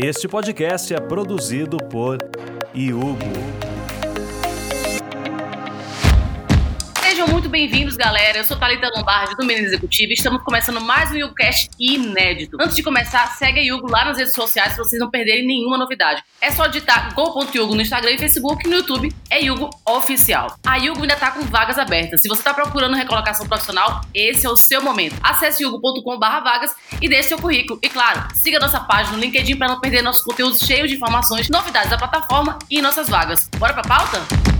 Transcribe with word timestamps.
Este 0.00 0.28
podcast 0.28 0.94
é 0.94 1.00
produzido 1.00 1.76
por 1.76 2.18
Iugo. 2.72 3.67
Muito 7.38 7.50
bem-vindos, 7.50 7.96
galera. 7.96 8.38
Eu 8.38 8.44
sou 8.44 8.56
Thalita 8.56 8.90
Lombardi, 8.96 9.36
do 9.36 9.46
Menino 9.46 9.68
Executivo, 9.68 10.10
e 10.10 10.14
estamos 10.14 10.42
começando 10.42 10.80
mais 10.80 11.12
um 11.12 11.14
YugoCast 11.14 11.70
inédito. 11.78 12.56
Antes 12.60 12.74
de 12.74 12.82
começar, 12.82 13.28
segue 13.36 13.60
a 13.60 13.62
Yugo 13.62 13.88
lá 13.88 14.06
nas 14.06 14.18
redes 14.18 14.34
sociais 14.34 14.74
para 14.74 14.82
vocês 14.82 14.98
não 14.98 15.08
perderem 15.08 15.46
nenhuma 15.46 15.78
novidade. 15.78 16.20
É 16.40 16.50
só 16.50 16.66
digitar 16.66 17.14
go.yugo 17.14 17.76
no 17.76 17.80
Instagram 17.80 18.10
e 18.10 18.18
Facebook, 18.18 18.66
e 18.66 18.68
no 18.68 18.78
YouTube 18.78 19.14
é 19.30 19.40
Yugo 19.40 19.70
Oficial. 19.86 20.56
A 20.66 20.78
Yugo 20.78 21.02
ainda 21.02 21.14
tá 21.14 21.30
com 21.30 21.42
vagas 21.42 21.78
abertas. 21.78 22.22
Se 22.22 22.28
você 22.28 22.42
tá 22.42 22.52
procurando 22.52 22.96
recolocação 22.96 23.46
profissional, 23.46 24.00
esse 24.12 24.44
é 24.44 24.50
o 24.50 24.56
seu 24.56 24.82
momento. 24.82 25.14
Acesse 25.22 25.62
yugo.com.br 25.62 26.26
vagas 26.42 26.74
e 27.00 27.08
deixe 27.08 27.28
seu 27.28 27.38
currículo. 27.38 27.78
E 27.80 27.88
claro, 27.88 28.20
siga 28.34 28.58
nossa 28.58 28.80
página 28.80 29.16
no 29.16 29.22
LinkedIn 29.22 29.54
para 29.54 29.68
não 29.68 29.80
perder 29.80 30.02
nossos 30.02 30.24
conteúdos 30.24 30.58
cheios 30.58 30.90
de 30.90 30.96
informações, 30.96 31.48
novidades 31.48 31.88
da 31.88 31.96
plataforma 31.96 32.58
e 32.68 32.82
nossas 32.82 33.08
vagas. 33.08 33.48
Bora 33.60 33.74
pra 33.74 33.82
pauta? 33.82 34.57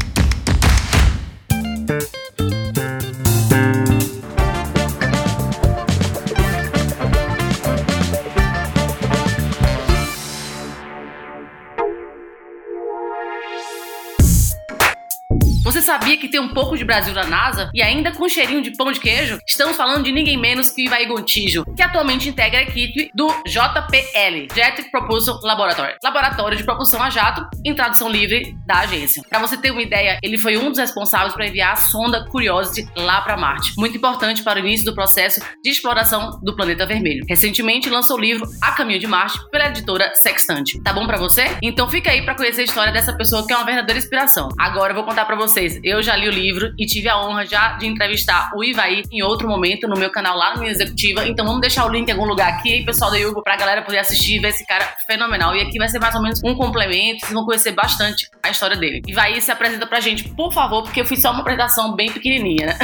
Sabia 15.88 16.18
que 16.18 16.28
tem 16.28 16.38
um 16.38 16.48
pouco 16.48 16.76
de 16.76 16.84
Brasil 16.84 17.14
na 17.14 17.24
NASA 17.24 17.70
e 17.72 17.80
ainda 17.80 18.12
com 18.12 18.28
cheirinho 18.28 18.60
de 18.60 18.76
pão 18.76 18.92
de 18.92 19.00
queijo? 19.00 19.38
Estamos 19.48 19.74
falando 19.74 20.04
de 20.04 20.12
ninguém 20.12 20.36
menos 20.36 20.70
que 20.70 20.84
Ivaí 20.84 21.06
Gontijo, 21.06 21.64
que 21.74 21.82
atualmente 21.82 22.28
integra 22.28 22.58
a 22.58 22.62
equipe 22.62 23.10
do 23.14 23.26
JPL, 23.46 24.54
Jet 24.54 24.90
Propulsion 24.90 25.38
Laboratory, 25.42 25.94
Laboratório 26.04 26.58
de 26.58 26.62
Propulsão 26.64 27.02
a 27.02 27.08
Jato, 27.08 27.48
em 27.64 27.74
tradução 27.74 28.06
livre 28.10 28.54
da 28.66 28.80
agência. 28.80 29.22
Para 29.30 29.38
você 29.38 29.56
ter 29.56 29.70
uma 29.70 29.80
ideia, 29.80 30.18
ele 30.22 30.36
foi 30.36 30.58
um 30.58 30.68
dos 30.68 30.78
responsáveis 30.78 31.32
para 31.32 31.46
enviar 31.46 31.72
a 31.72 31.76
sonda 31.76 32.26
Curiosity 32.26 32.86
lá 32.94 33.22
para 33.22 33.38
Marte, 33.38 33.72
muito 33.78 33.96
importante 33.96 34.42
para 34.42 34.60
o 34.60 34.66
início 34.66 34.84
do 34.84 34.94
processo 34.94 35.40
de 35.64 35.70
exploração 35.70 36.38
do 36.42 36.54
planeta 36.54 36.84
vermelho. 36.84 37.24
Recentemente 37.26 37.88
lançou 37.88 38.18
o 38.18 38.20
livro 38.20 38.46
A 38.60 38.72
Caminho 38.72 39.00
de 39.00 39.06
Marte 39.06 39.38
pela 39.50 39.68
editora 39.68 40.12
Sextante. 40.16 40.82
Tá 40.82 40.92
bom 40.92 41.06
para 41.06 41.16
você? 41.16 41.46
Então 41.62 41.88
fica 41.88 42.10
aí 42.10 42.26
para 42.26 42.34
conhecer 42.34 42.60
a 42.60 42.64
história 42.64 42.92
dessa 42.92 43.14
pessoa 43.14 43.46
que 43.46 43.54
é 43.54 43.56
uma 43.56 43.64
verdadeira 43.64 43.98
inspiração. 43.98 44.50
Agora 44.58 44.90
eu 44.90 44.94
vou 44.94 45.04
contar 45.04 45.24
para 45.24 45.34
você 45.34 45.77
eu 45.82 46.02
já 46.02 46.16
li 46.16 46.28
o 46.28 46.32
livro 46.32 46.72
e 46.78 46.86
tive 46.86 47.08
a 47.08 47.20
honra 47.20 47.46
já 47.46 47.72
de 47.72 47.86
entrevistar 47.86 48.50
o 48.54 48.64
Ivaí 48.64 49.02
em 49.10 49.22
outro 49.22 49.48
momento 49.48 49.88
no 49.88 49.98
meu 49.98 50.10
canal 50.10 50.36
lá 50.36 50.54
no 50.54 50.60
Minha 50.60 50.72
Executiva. 50.72 51.26
Então 51.26 51.44
vamos 51.44 51.60
deixar 51.60 51.86
o 51.86 51.88
link 51.88 52.08
em 52.08 52.12
algum 52.12 52.26
lugar 52.26 52.52
aqui, 52.52 52.84
pessoal 52.84 53.10
da 53.10 53.16
Yugo, 53.16 53.42
pra 53.42 53.56
galera 53.56 53.82
poder 53.82 53.98
assistir 53.98 54.36
e 54.36 54.40
ver 54.40 54.48
esse 54.48 54.66
cara 54.66 54.84
fenomenal. 55.06 55.54
E 55.56 55.60
aqui 55.62 55.78
vai 55.78 55.88
ser 55.88 55.98
mais 55.98 56.14
ou 56.14 56.22
menos 56.22 56.40
um 56.44 56.54
complemento, 56.54 57.20
vocês 57.20 57.32
vão 57.32 57.44
conhecer 57.44 57.72
bastante 57.72 58.28
a 58.42 58.50
história 58.50 58.76
dele. 58.76 59.02
Ivaí 59.06 59.40
se 59.40 59.50
apresenta 59.50 59.86
pra 59.86 60.00
gente, 60.00 60.28
por 60.30 60.52
favor, 60.52 60.82
porque 60.82 61.00
eu 61.00 61.04
fiz 61.04 61.22
só 61.22 61.30
uma 61.30 61.40
apresentação 61.40 61.94
bem 61.94 62.10
pequenininha, 62.10 62.66
né? 62.66 62.78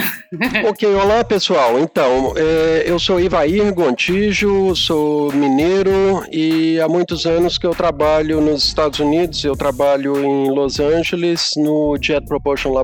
ok, 0.69 0.95
olá 0.95 1.25
pessoal. 1.25 1.79
Então, 1.79 2.35
é, 2.37 2.85
eu 2.87 2.99
sou 2.99 3.21
Ivair 3.21 3.73
Gontijo, 3.75 4.75
sou 4.77 5.33
mineiro 5.33 6.25
e 6.31 6.81
há 6.81 6.89
muitos 6.89 7.27
anos 7.27 7.59
que 7.59 7.67
eu 7.67 7.75
trabalho 7.75 8.41
nos 8.41 8.65
Estados 8.65 8.99
Unidos. 8.99 9.45
Eu 9.45 9.57
trabalho 9.57 10.25
em 10.25 10.51
Los 10.51 10.81
Angeles 10.81 11.51
no 11.57 11.97
Jet 12.01 12.27
Propulsion 12.27 12.73
Laboratory 12.73 12.84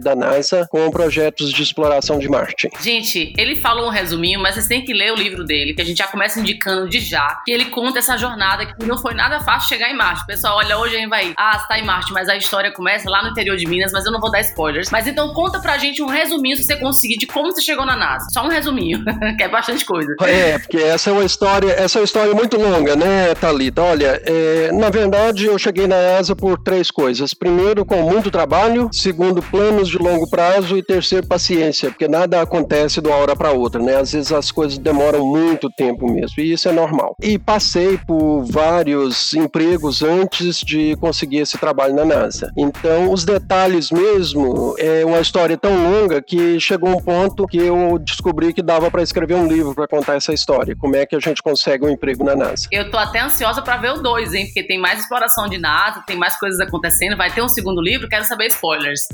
da 0.00 0.14
NASA 0.14 0.66
com 0.70 0.90
projetos 0.90 1.50
de 1.50 1.62
exploração 1.62 2.18
de 2.18 2.28
Marte. 2.28 2.68
Gente, 2.80 3.32
ele 3.36 3.56
falou 3.56 3.86
um 3.86 3.90
resuminho, 3.90 4.40
mas 4.40 4.54
vocês 4.54 4.66
têm 4.66 4.84
que 4.84 4.92
ler 4.92 5.12
o 5.12 5.16
livro 5.16 5.44
dele, 5.44 5.74
que 5.74 5.82
a 5.82 5.84
gente 5.84 5.98
já 5.98 6.06
começa 6.06 6.40
indicando 6.40 6.88
de 6.88 7.00
já, 7.00 7.40
que 7.44 7.52
ele 7.52 7.66
conta 7.66 7.98
essa 7.98 8.16
jornada 8.16 8.66
que 8.66 8.86
não 8.86 8.98
foi 8.98 9.14
nada 9.14 9.40
fácil 9.40 9.68
chegar 9.68 9.90
em 9.90 9.96
Marte. 9.96 10.26
Pessoal, 10.26 10.56
olha, 10.58 10.78
hoje 10.78 10.96
a 10.96 10.98
gente 10.98 11.08
vai, 11.08 11.32
ah, 11.36 11.58
está 11.60 11.78
em 11.78 11.84
Marte, 11.84 12.12
mas 12.12 12.28
a 12.28 12.36
história 12.36 12.72
começa 12.72 13.08
lá 13.08 13.22
no 13.22 13.30
interior 13.30 13.56
de 13.56 13.66
Minas, 13.66 13.92
mas 13.92 14.04
eu 14.04 14.12
não 14.12 14.20
vou 14.20 14.30
dar 14.30 14.40
spoilers. 14.40 14.90
Mas 14.90 15.06
então 15.06 15.32
conta 15.32 15.60
pra 15.60 15.78
gente 15.78 16.02
um 16.02 16.06
resuminho, 16.06 16.56
se 16.56 16.64
você 16.64 16.76
conseguir, 16.76 17.16
de 17.16 17.26
como 17.26 17.52
você 17.52 17.62
chegou 17.62 17.86
na 17.86 17.96
NASA. 17.96 18.26
Só 18.32 18.44
um 18.44 18.48
resuminho, 18.48 19.04
que 19.36 19.42
é 19.42 19.48
bastante 19.48 19.84
coisa. 19.84 20.14
É, 20.22 20.58
porque 20.58 20.78
essa 20.78 21.10
é 21.10 21.12
uma 21.12 21.24
história, 21.24 21.72
essa 21.72 21.98
é 21.98 22.00
uma 22.00 22.04
história 22.04 22.34
muito 22.34 22.56
longa, 22.56 22.96
né, 22.96 23.34
Thalita? 23.34 23.82
Olha, 23.82 24.20
é, 24.24 24.72
na 24.72 24.90
verdade, 24.90 25.46
eu 25.46 25.58
cheguei 25.58 25.86
na 25.86 25.96
NASA 25.96 26.34
por 26.34 26.58
três 26.58 26.90
coisas. 26.90 27.34
Primeiro, 27.34 27.84
com 27.84 28.02
muito 28.02 28.30
trabalho. 28.30 28.88
Segundo, 28.92 29.27
planos 29.42 29.88
de 29.88 29.98
longo 29.98 30.28
prazo. 30.28 30.76
E 30.76 30.82
terceiro, 30.82 31.26
paciência, 31.26 31.90
porque 31.90 32.08
nada 32.08 32.40
acontece 32.40 33.00
de 33.00 33.08
uma 33.08 33.16
hora 33.16 33.36
para 33.36 33.52
outra, 33.52 33.80
né? 33.80 33.96
Às 33.96 34.12
vezes 34.12 34.32
as 34.32 34.50
coisas 34.50 34.78
demoram 34.78 35.26
muito 35.26 35.70
tempo 35.70 36.10
mesmo, 36.10 36.34
e 36.38 36.52
isso 36.52 36.68
é 36.68 36.72
normal. 36.72 37.14
E 37.22 37.38
passei 37.38 37.98
por 37.98 38.42
vários 38.44 39.34
empregos 39.34 40.02
antes 40.02 40.60
de 40.60 40.96
conseguir 40.96 41.38
esse 41.38 41.58
trabalho 41.58 41.94
na 41.94 42.04
NASA. 42.04 42.52
Então, 42.56 43.12
os 43.12 43.24
detalhes 43.24 43.90
mesmo, 43.90 44.74
é 44.78 45.04
uma 45.04 45.20
história 45.20 45.56
tão 45.56 45.82
longa 45.82 46.22
que 46.22 46.58
chegou 46.60 46.90
um 46.90 47.00
ponto 47.00 47.46
que 47.46 47.58
eu 47.58 47.98
descobri 47.98 48.52
que 48.52 48.62
dava 48.62 48.90
para 48.90 49.02
escrever 49.02 49.34
um 49.34 49.46
livro 49.46 49.74
para 49.74 49.86
contar 49.86 50.16
essa 50.16 50.32
história. 50.32 50.76
Como 50.76 50.96
é 50.96 51.06
que 51.06 51.16
a 51.16 51.20
gente 51.20 51.42
consegue 51.42 51.84
um 51.84 51.90
emprego 51.90 52.24
na 52.24 52.34
NASA? 52.34 52.66
Eu 52.70 52.90
tô 52.90 52.96
até 52.96 53.20
ansiosa 53.20 53.62
para 53.62 53.76
ver 53.76 53.92
o 53.92 54.02
dois, 54.02 54.34
hein? 54.34 54.46
Porque 54.46 54.62
tem 54.62 54.78
mais 54.78 55.00
exploração 55.00 55.48
de 55.48 55.58
NASA, 55.58 56.02
tem 56.06 56.16
mais 56.16 56.38
coisas 56.38 56.60
acontecendo, 56.60 57.16
vai 57.16 57.30
ter 57.30 57.42
um 57.42 57.48
segundo 57.48 57.80
livro, 57.80 58.08
quero 58.08 58.24
saber 58.24 58.46
spoilers. 58.48 59.08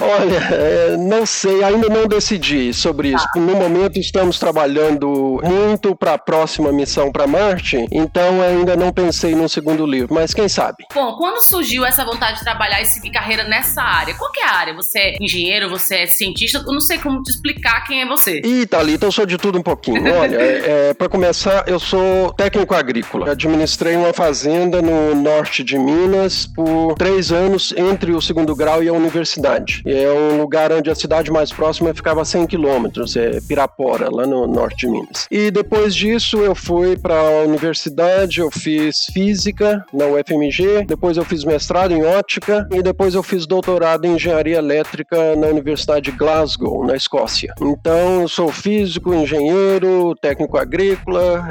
Olha, 0.00 0.38
é, 0.54 0.96
não 0.96 1.24
sei, 1.24 1.62
ainda 1.62 1.88
não 1.88 2.06
decidi 2.06 2.72
sobre 2.72 3.08
isso. 3.08 3.26
Tá. 3.32 3.40
No 3.40 3.54
momento 3.54 3.98
estamos 3.98 4.38
trabalhando 4.38 5.40
muito 5.42 5.94
para 5.94 6.14
a 6.14 6.18
próxima 6.18 6.72
missão 6.72 7.10
para 7.10 7.26
Marte, 7.26 7.86
então 7.90 8.40
ainda 8.42 8.76
não 8.76 8.92
pensei 8.92 9.34
num 9.34 9.48
segundo 9.48 9.86
livro, 9.86 10.14
mas 10.14 10.34
quem 10.34 10.48
sabe. 10.48 10.84
Bom, 10.94 11.16
quando 11.16 11.42
surgiu 11.42 11.84
essa 11.84 12.04
vontade 12.04 12.38
de 12.38 12.44
trabalhar 12.44 12.80
e 12.82 12.86
seguir 12.86 13.10
carreira 13.10 13.44
nessa 13.44 13.82
área? 13.82 14.14
Qual 14.14 14.30
é 14.36 14.44
a 14.44 14.56
área? 14.56 14.74
Você 14.74 14.98
é 14.98 15.16
engenheiro, 15.20 15.68
você 15.68 15.96
é 15.96 16.06
cientista? 16.06 16.58
Eu 16.58 16.72
não 16.72 16.80
sei 16.80 16.98
como 16.98 17.22
te 17.22 17.30
explicar 17.30 17.84
quem 17.84 18.02
é 18.02 18.06
você. 18.06 18.40
Ih, 18.44 18.66
Thalita, 18.66 19.06
eu 19.06 19.12
sou 19.12 19.26
de 19.26 19.38
tudo 19.38 19.58
um 19.58 19.62
pouquinho. 19.62 20.02
Olha, 20.16 20.36
é, 20.36 20.88
é 20.90 20.94
para 20.94 21.08
começar, 21.08 21.64
eu 21.66 21.78
sou 21.78 22.32
técnico 22.32 22.74
agrícola. 22.74 23.32
Administrei 23.32 23.96
uma 23.96 24.12
fazenda 24.12 24.82
no 24.82 25.14
norte 25.14 25.62
de 25.62 25.78
Minas 25.78 26.46
por 26.46 26.94
três 26.94 27.30
anos 27.30 27.72
entre 27.76 28.12
o 28.12 28.20
segundo 28.20 28.54
grau 28.54 28.82
e 28.82 28.88
a 28.88 28.92
universidade. 28.92 29.35
É 29.84 30.10
um 30.10 30.38
lugar 30.38 30.72
onde 30.72 30.90
a 30.90 30.94
cidade 30.94 31.30
mais 31.30 31.52
próxima 31.52 31.94
ficava 31.94 32.22
a 32.22 32.24
100 32.24 32.46
quilômetros, 32.46 33.16
é 33.16 33.40
Pirapora, 33.40 34.08
lá 34.10 34.26
no 34.26 34.46
norte 34.46 34.86
de 34.86 34.88
Minas. 34.88 35.26
E 35.30 35.50
depois 35.50 35.94
disso 35.94 36.38
eu 36.38 36.54
fui 36.54 36.96
para 36.96 37.14
a 37.14 37.42
universidade, 37.42 38.40
eu 38.40 38.50
fiz 38.50 39.06
física 39.12 39.84
na 39.92 40.06
UFMG, 40.06 40.84
depois 40.86 41.16
eu 41.16 41.24
fiz 41.24 41.44
mestrado 41.44 41.92
em 41.92 42.04
ótica 42.04 42.68
e 42.72 42.82
depois 42.82 43.14
eu 43.14 43.22
fiz 43.22 43.46
doutorado 43.46 44.04
em 44.04 44.14
engenharia 44.14 44.58
elétrica 44.58 45.36
na 45.36 45.46
Universidade 45.48 46.10
de 46.10 46.16
Glasgow, 46.16 46.84
na 46.84 46.96
Escócia. 46.96 47.54
Então 47.60 48.22
eu 48.22 48.28
sou 48.28 48.50
físico, 48.50 49.14
engenheiro, 49.14 50.14
técnico 50.20 50.56
agrícola, 50.56 51.48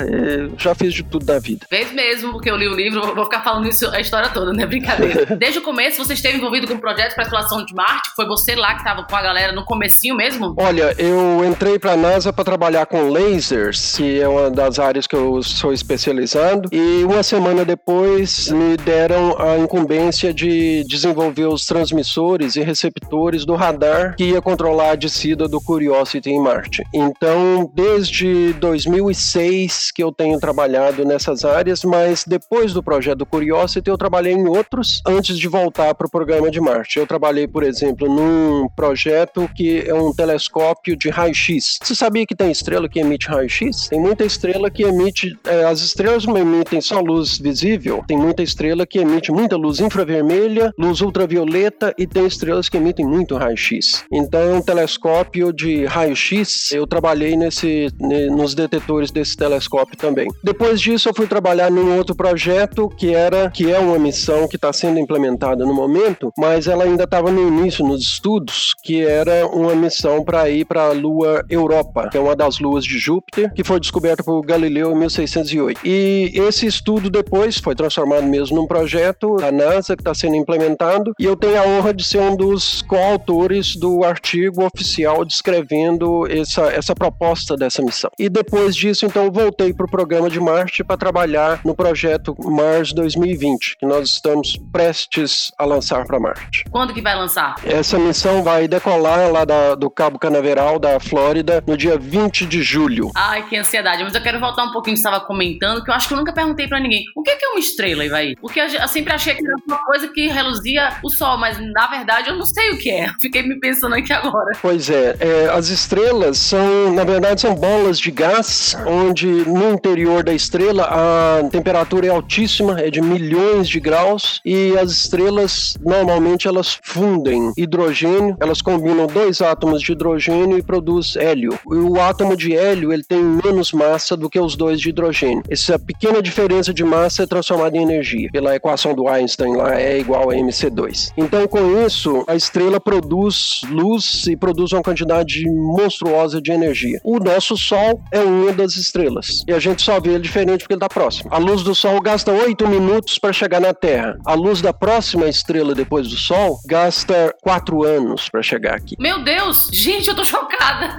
já 0.57 0.73
fiz 0.73 0.93
de 0.93 1.03
tudo 1.03 1.25
na 1.25 1.39
vida. 1.39 1.65
Mesmo, 1.93 2.31
porque 2.31 2.49
eu 2.49 2.55
li 2.55 2.67
o 2.67 2.73
livro, 2.73 3.15
vou 3.15 3.25
ficar 3.25 3.41
falando 3.41 3.67
isso 3.67 3.89
a 3.89 3.99
história 3.99 4.29
toda, 4.29 4.53
né? 4.53 4.65
Brincadeira. 4.65 5.25
Desde 5.37 5.59
o 5.59 5.61
começo 5.61 6.03
você 6.03 6.13
esteve 6.13 6.37
envolvido 6.37 6.67
com 6.67 6.77
projetos 6.77 7.13
para 7.13 7.23
exploração 7.23 7.65
de 7.65 7.73
Marte? 7.75 8.09
Foi 8.15 8.25
você 8.25 8.55
lá 8.55 8.73
que 8.73 8.79
estava 8.79 9.03
com 9.03 9.15
a 9.15 9.21
galera 9.21 9.51
no 9.51 9.65
comecinho 9.65 10.15
mesmo? 10.15 10.55
Olha, 10.57 10.95
eu 10.97 11.43
entrei 11.45 11.77
para 11.77 11.91
a 11.91 11.97
NASA 11.97 12.31
para 12.31 12.45
trabalhar 12.45 12.85
com 12.85 13.09
lasers, 13.09 13.97
que 13.97 14.19
é 14.19 14.27
uma 14.27 14.49
das 14.49 14.79
áreas 14.79 15.05
que 15.05 15.15
eu 15.15 15.43
sou 15.43 15.73
especializado, 15.73 16.69
e 16.71 17.03
uma 17.03 17.21
semana 17.21 17.65
depois 17.65 18.49
me 18.49 18.77
deram 18.77 19.35
a 19.39 19.57
incumbência 19.57 20.33
de 20.33 20.85
desenvolver 20.87 21.47
os 21.47 21.65
transmissores 21.65 22.55
e 22.55 22.61
receptores 22.61 23.45
do 23.45 23.55
radar 23.55 24.15
que 24.15 24.23
ia 24.23 24.41
controlar 24.41 24.91
a 24.91 24.95
descida 24.95 25.47
do 25.47 25.59
Curiosity 25.59 26.29
em 26.29 26.39
Marte. 26.39 26.83
Então, 26.93 27.69
desde 27.73 28.53
2006 28.53 29.91
que 29.91 30.01
eu 30.01 30.11
tenho 30.11 30.39
trabalhado 30.39 31.03
nessas 31.03 31.43
áreas, 31.43 31.83
mas 31.83 32.23
depois 32.25 32.73
do 32.73 32.81
projeto 32.81 33.25
Curiosity 33.25 33.89
eu 33.89 33.97
trabalhei 33.97 34.33
em 34.33 34.47
outros 34.47 35.01
antes 35.05 35.37
de 35.37 35.47
voltar 35.47 35.93
para 35.93 36.07
o 36.07 36.09
programa 36.09 36.49
de 36.49 36.61
Marte. 36.61 36.99
Eu 36.99 37.07
trabalhei, 37.07 37.47
por 37.47 37.63
exemplo, 37.65 38.07
no 38.07 38.65
um 38.65 38.69
projeto 38.69 39.49
que 39.55 39.79
é 39.79 39.93
um 39.93 40.13
telescópio 40.13 40.95
de 40.95 41.09
raio-x. 41.09 41.79
Você 41.81 41.95
sabia 41.95 42.25
que 42.25 42.35
tem 42.35 42.51
estrela 42.51 42.87
que 42.89 42.99
emite 42.99 43.27
raio-x? 43.27 43.89
Tem 43.89 43.99
muita 43.99 44.23
estrela 44.23 44.69
que 44.69 44.83
emite. 44.83 45.37
É, 45.45 45.65
as 45.65 45.81
estrelas 45.81 46.25
não 46.25 46.37
emitem 46.37 46.81
só 46.81 46.99
luz 46.99 47.37
visível, 47.37 48.03
tem 48.07 48.17
muita 48.17 48.41
estrela 48.41 48.85
que 48.85 48.99
emite 48.99 49.31
muita 49.31 49.55
luz 49.55 49.79
infravermelha, 49.79 50.73
luz 50.77 51.01
ultravioleta 51.01 51.93
e 51.97 52.07
tem 52.07 52.25
estrelas 52.25 52.69
que 52.69 52.77
emitem 52.77 53.05
muito 53.05 53.35
raio-x. 53.35 54.03
Então 54.11 54.55
um 54.55 54.61
telescópio 54.61 55.51
de 55.51 55.85
raio-x. 55.85 56.71
Eu 56.71 56.87
trabalhei 56.87 57.35
nesse, 57.35 57.87
nos 58.31 58.53
detetores 58.53 59.11
desse 59.11 59.35
telescópio 59.35 59.97
também. 59.97 60.27
Depois 60.43 60.79
disso, 60.79 61.09
eu 61.09 61.13
fui 61.13 61.27
trabalhar 61.27 61.69
num 61.69 61.97
outro 61.97 62.15
projeto 62.15 62.89
que 62.89 63.13
era 63.13 63.49
que 63.49 63.71
é 63.71 63.79
uma 63.79 63.99
missão 63.99 64.47
que 64.47 64.55
está 64.55 64.71
sendo 64.71 64.99
implementada 64.99 65.65
no 65.65 65.73
momento, 65.73 66.31
mas 66.37 66.67
ela 66.67 66.83
ainda 66.83 67.03
estava 67.03 67.31
no 67.31 67.44
início 67.47 67.85
nos 67.85 68.01
estudos, 68.01 68.73
que 68.83 69.01
era 69.01 69.47
uma 69.47 69.75
missão 69.75 70.23
para 70.23 70.49
ir 70.49 70.65
para 70.65 70.87
a 70.87 70.91
Lua 70.91 71.43
Europa, 71.49 72.09
que 72.09 72.17
é 72.17 72.19
uma 72.19 72.35
das 72.35 72.59
luas 72.59 72.83
de 72.83 72.97
Júpiter, 72.97 73.53
que 73.53 73.63
foi 73.63 73.79
descoberta 73.79 74.23
por 74.23 74.41
Galileu 74.41 74.91
em 74.91 74.99
1608. 74.99 75.81
E 75.83 76.31
esse 76.35 76.65
estudo 76.65 77.09
depois 77.09 77.57
foi 77.57 77.75
transformado 77.75 78.23
mesmo 78.23 78.57
num 78.57 78.67
projeto 78.67 79.35
da 79.37 79.51
NASA 79.51 79.95
que 79.95 80.01
está 80.01 80.13
sendo 80.13 80.35
implementado, 80.35 81.13
e 81.19 81.25
eu 81.25 81.35
tenho 81.35 81.59
a 81.59 81.65
honra 81.65 81.93
de 81.93 82.03
ser 82.03 82.19
um 82.19 82.35
dos 82.35 82.81
coautores 82.83 83.75
do 83.75 84.03
artigo 84.03 84.65
oficial 84.65 85.23
descrevendo 85.25 86.27
essa, 86.29 86.63
essa 86.67 86.95
proposta 86.95 87.55
dessa 87.55 87.81
missão. 87.81 88.09
E 88.19 88.29
depois 88.29 88.75
disso, 88.75 89.05
então, 89.05 89.31
voltei 89.31 89.73
para 89.73 89.85
o 89.85 89.89
programa 89.89 90.29
de 90.29 90.39
Marte 90.39 90.83
para 90.83 90.97
trabalhar 90.97 91.61
no 91.63 91.75
projeto 91.75 92.35
Mars 92.39 92.93
2020, 92.93 93.77
que 93.77 93.85
nós 93.85 94.09
estamos 94.09 94.57
prestes 94.71 95.51
a 95.57 95.65
lançar 95.65 96.05
para 96.05 96.19
Marte. 96.19 96.65
Quando 96.71 96.93
que 96.93 97.01
vai 97.01 97.15
lançar? 97.15 97.34
Essa 97.63 97.97
missão 97.99 98.43
vai 98.43 98.67
decolar 98.67 99.31
lá 99.31 99.45
da, 99.45 99.75
do 99.75 99.89
Cabo 99.89 100.17
Canaveral, 100.17 100.79
da 100.79 100.99
Flórida, 100.99 101.63
no 101.67 101.75
dia 101.75 101.97
20 101.97 102.45
de 102.45 102.61
julho. 102.63 103.11
Ai, 103.15 103.47
que 103.47 103.57
ansiedade. 103.57 104.03
Mas 104.03 104.15
eu 104.15 104.21
quero 104.21 104.39
voltar 104.39 104.63
um 104.63 104.71
pouquinho 104.71 104.95
que 104.95 104.99
estava 104.99 105.19
comentando, 105.19 105.83
que 105.83 105.89
eu 105.89 105.93
acho 105.93 106.07
que 106.07 106.13
eu 106.13 106.17
nunca 106.17 106.33
perguntei 106.33 106.67
para 106.67 106.79
ninguém. 106.79 107.03
O 107.15 107.21
que 107.21 107.31
é 107.31 107.49
uma 107.49 107.59
estrela, 107.59 108.05
Ivaí? 108.05 108.35
Porque 108.37 108.59
eu 108.59 108.87
sempre 108.87 109.13
achei 109.13 109.35
que 109.35 109.45
era 109.45 109.55
uma 109.67 109.83
coisa 109.85 110.07
que 110.07 110.27
reluzia 110.27 110.97
o 111.03 111.09
sol, 111.09 111.37
mas 111.37 111.57
na 111.59 111.87
verdade 111.87 112.29
eu 112.29 112.35
não 112.35 112.45
sei 112.45 112.71
o 112.71 112.77
que 112.77 112.89
é. 112.89 113.09
Fiquei 113.19 113.43
me 113.43 113.59
pensando 113.59 113.95
aqui 113.95 114.13
agora. 114.13 114.51
Pois 114.61 114.89
é, 114.89 115.15
é 115.19 115.49
as 115.49 115.67
estrelas 115.67 116.37
são, 116.37 116.93
na 116.93 117.03
verdade, 117.03 117.41
são 117.41 117.53
bolas 117.55 117.99
de 117.99 118.11
gás, 118.11 118.77
onde 118.85 119.27
no 119.27 119.73
interior 119.73 120.23
da 120.23 120.33
estrela 120.33 120.83
a 120.85 121.49
temperatura 121.49 122.07
é 122.07 122.09
altíssima, 122.09 122.79
é 122.79 122.89
de 122.89 123.01
milhões 123.01 123.67
de 123.67 123.79
graus, 123.79 124.39
e 124.45 124.77
as 124.77 124.91
estrelas 124.91 125.75
normalmente 125.81 126.47
elas 126.47 126.79
fundem 126.81 127.24
hidrogênio, 127.57 128.35
elas 128.39 128.61
combinam 128.61 129.07
dois 129.07 129.41
átomos 129.41 129.81
de 129.81 129.91
hidrogênio 129.91 130.57
e 130.57 130.63
produz 130.63 131.15
hélio. 131.15 131.57
O 131.65 131.99
átomo 131.99 132.35
de 132.35 132.55
hélio 132.55 132.93
ele 132.93 133.03
tem 133.03 133.23
menos 133.23 133.71
massa 133.71 134.15
do 134.15 134.29
que 134.29 134.39
os 134.39 134.55
dois 134.55 134.79
de 134.79 134.89
hidrogênio. 134.89 135.43
Essa 135.49 135.77
pequena 135.79 136.21
diferença 136.21 136.73
de 136.73 136.83
massa 136.83 137.23
é 137.23 137.27
transformada 137.27 137.77
em 137.77 137.81
energia. 137.81 138.29
Pela 138.31 138.55
equação 138.55 138.93
do 138.93 139.07
Einstein 139.07 139.55
lá 139.55 139.79
é 139.79 139.99
igual 139.99 140.29
a 140.29 140.35
mc2. 140.35 141.11
Então 141.17 141.47
com 141.47 141.85
isso 141.85 142.23
a 142.27 142.35
estrela 142.35 142.79
produz 142.79 143.61
luz 143.69 144.25
e 144.27 144.35
produz 144.35 144.71
uma 144.71 144.81
quantidade 144.81 145.45
monstruosa 145.49 146.41
de 146.41 146.51
energia. 146.51 146.99
O 147.03 147.19
nosso 147.19 147.57
Sol 147.57 148.01
é 148.11 148.19
uma 148.19 148.51
das 148.51 148.75
estrelas 148.75 149.43
e 149.47 149.53
a 149.53 149.59
gente 149.59 149.81
só 149.81 149.99
vê 149.99 150.11
ele 150.11 150.19
diferente 150.19 150.61
porque 150.61 150.73
ele 150.73 150.77
está 150.77 150.89
próximo. 150.89 151.29
A 151.31 151.37
luz 151.37 151.63
do 151.63 151.73
Sol 151.73 151.99
gasta 152.01 152.31
8 152.31 152.67
minutos 152.67 153.17
para 153.17 153.33
chegar 153.33 153.59
na 153.59 153.73
Terra. 153.73 154.17
A 154.25 154.33
luz 154.33 154.61
da 154.61 154.73
próxima 154.73 155.27
estrela 155.27 155.73
depois 155.73 156.07
do 156.07 156.15
Sol 156.15 156.59
gasta 156.65 157.14
4 157.41 157.83
anos 157.83 158.29
para 158.29 158.41
chegar 158.41 158.75
aqui. 158.75 158.95
Meu 158.99 159.23
Deus! 159.23 159.69
Gente, 159.71 160.07
eu 160.07 160.15
tô 160.15 160.23
chocada! 160.23 160.97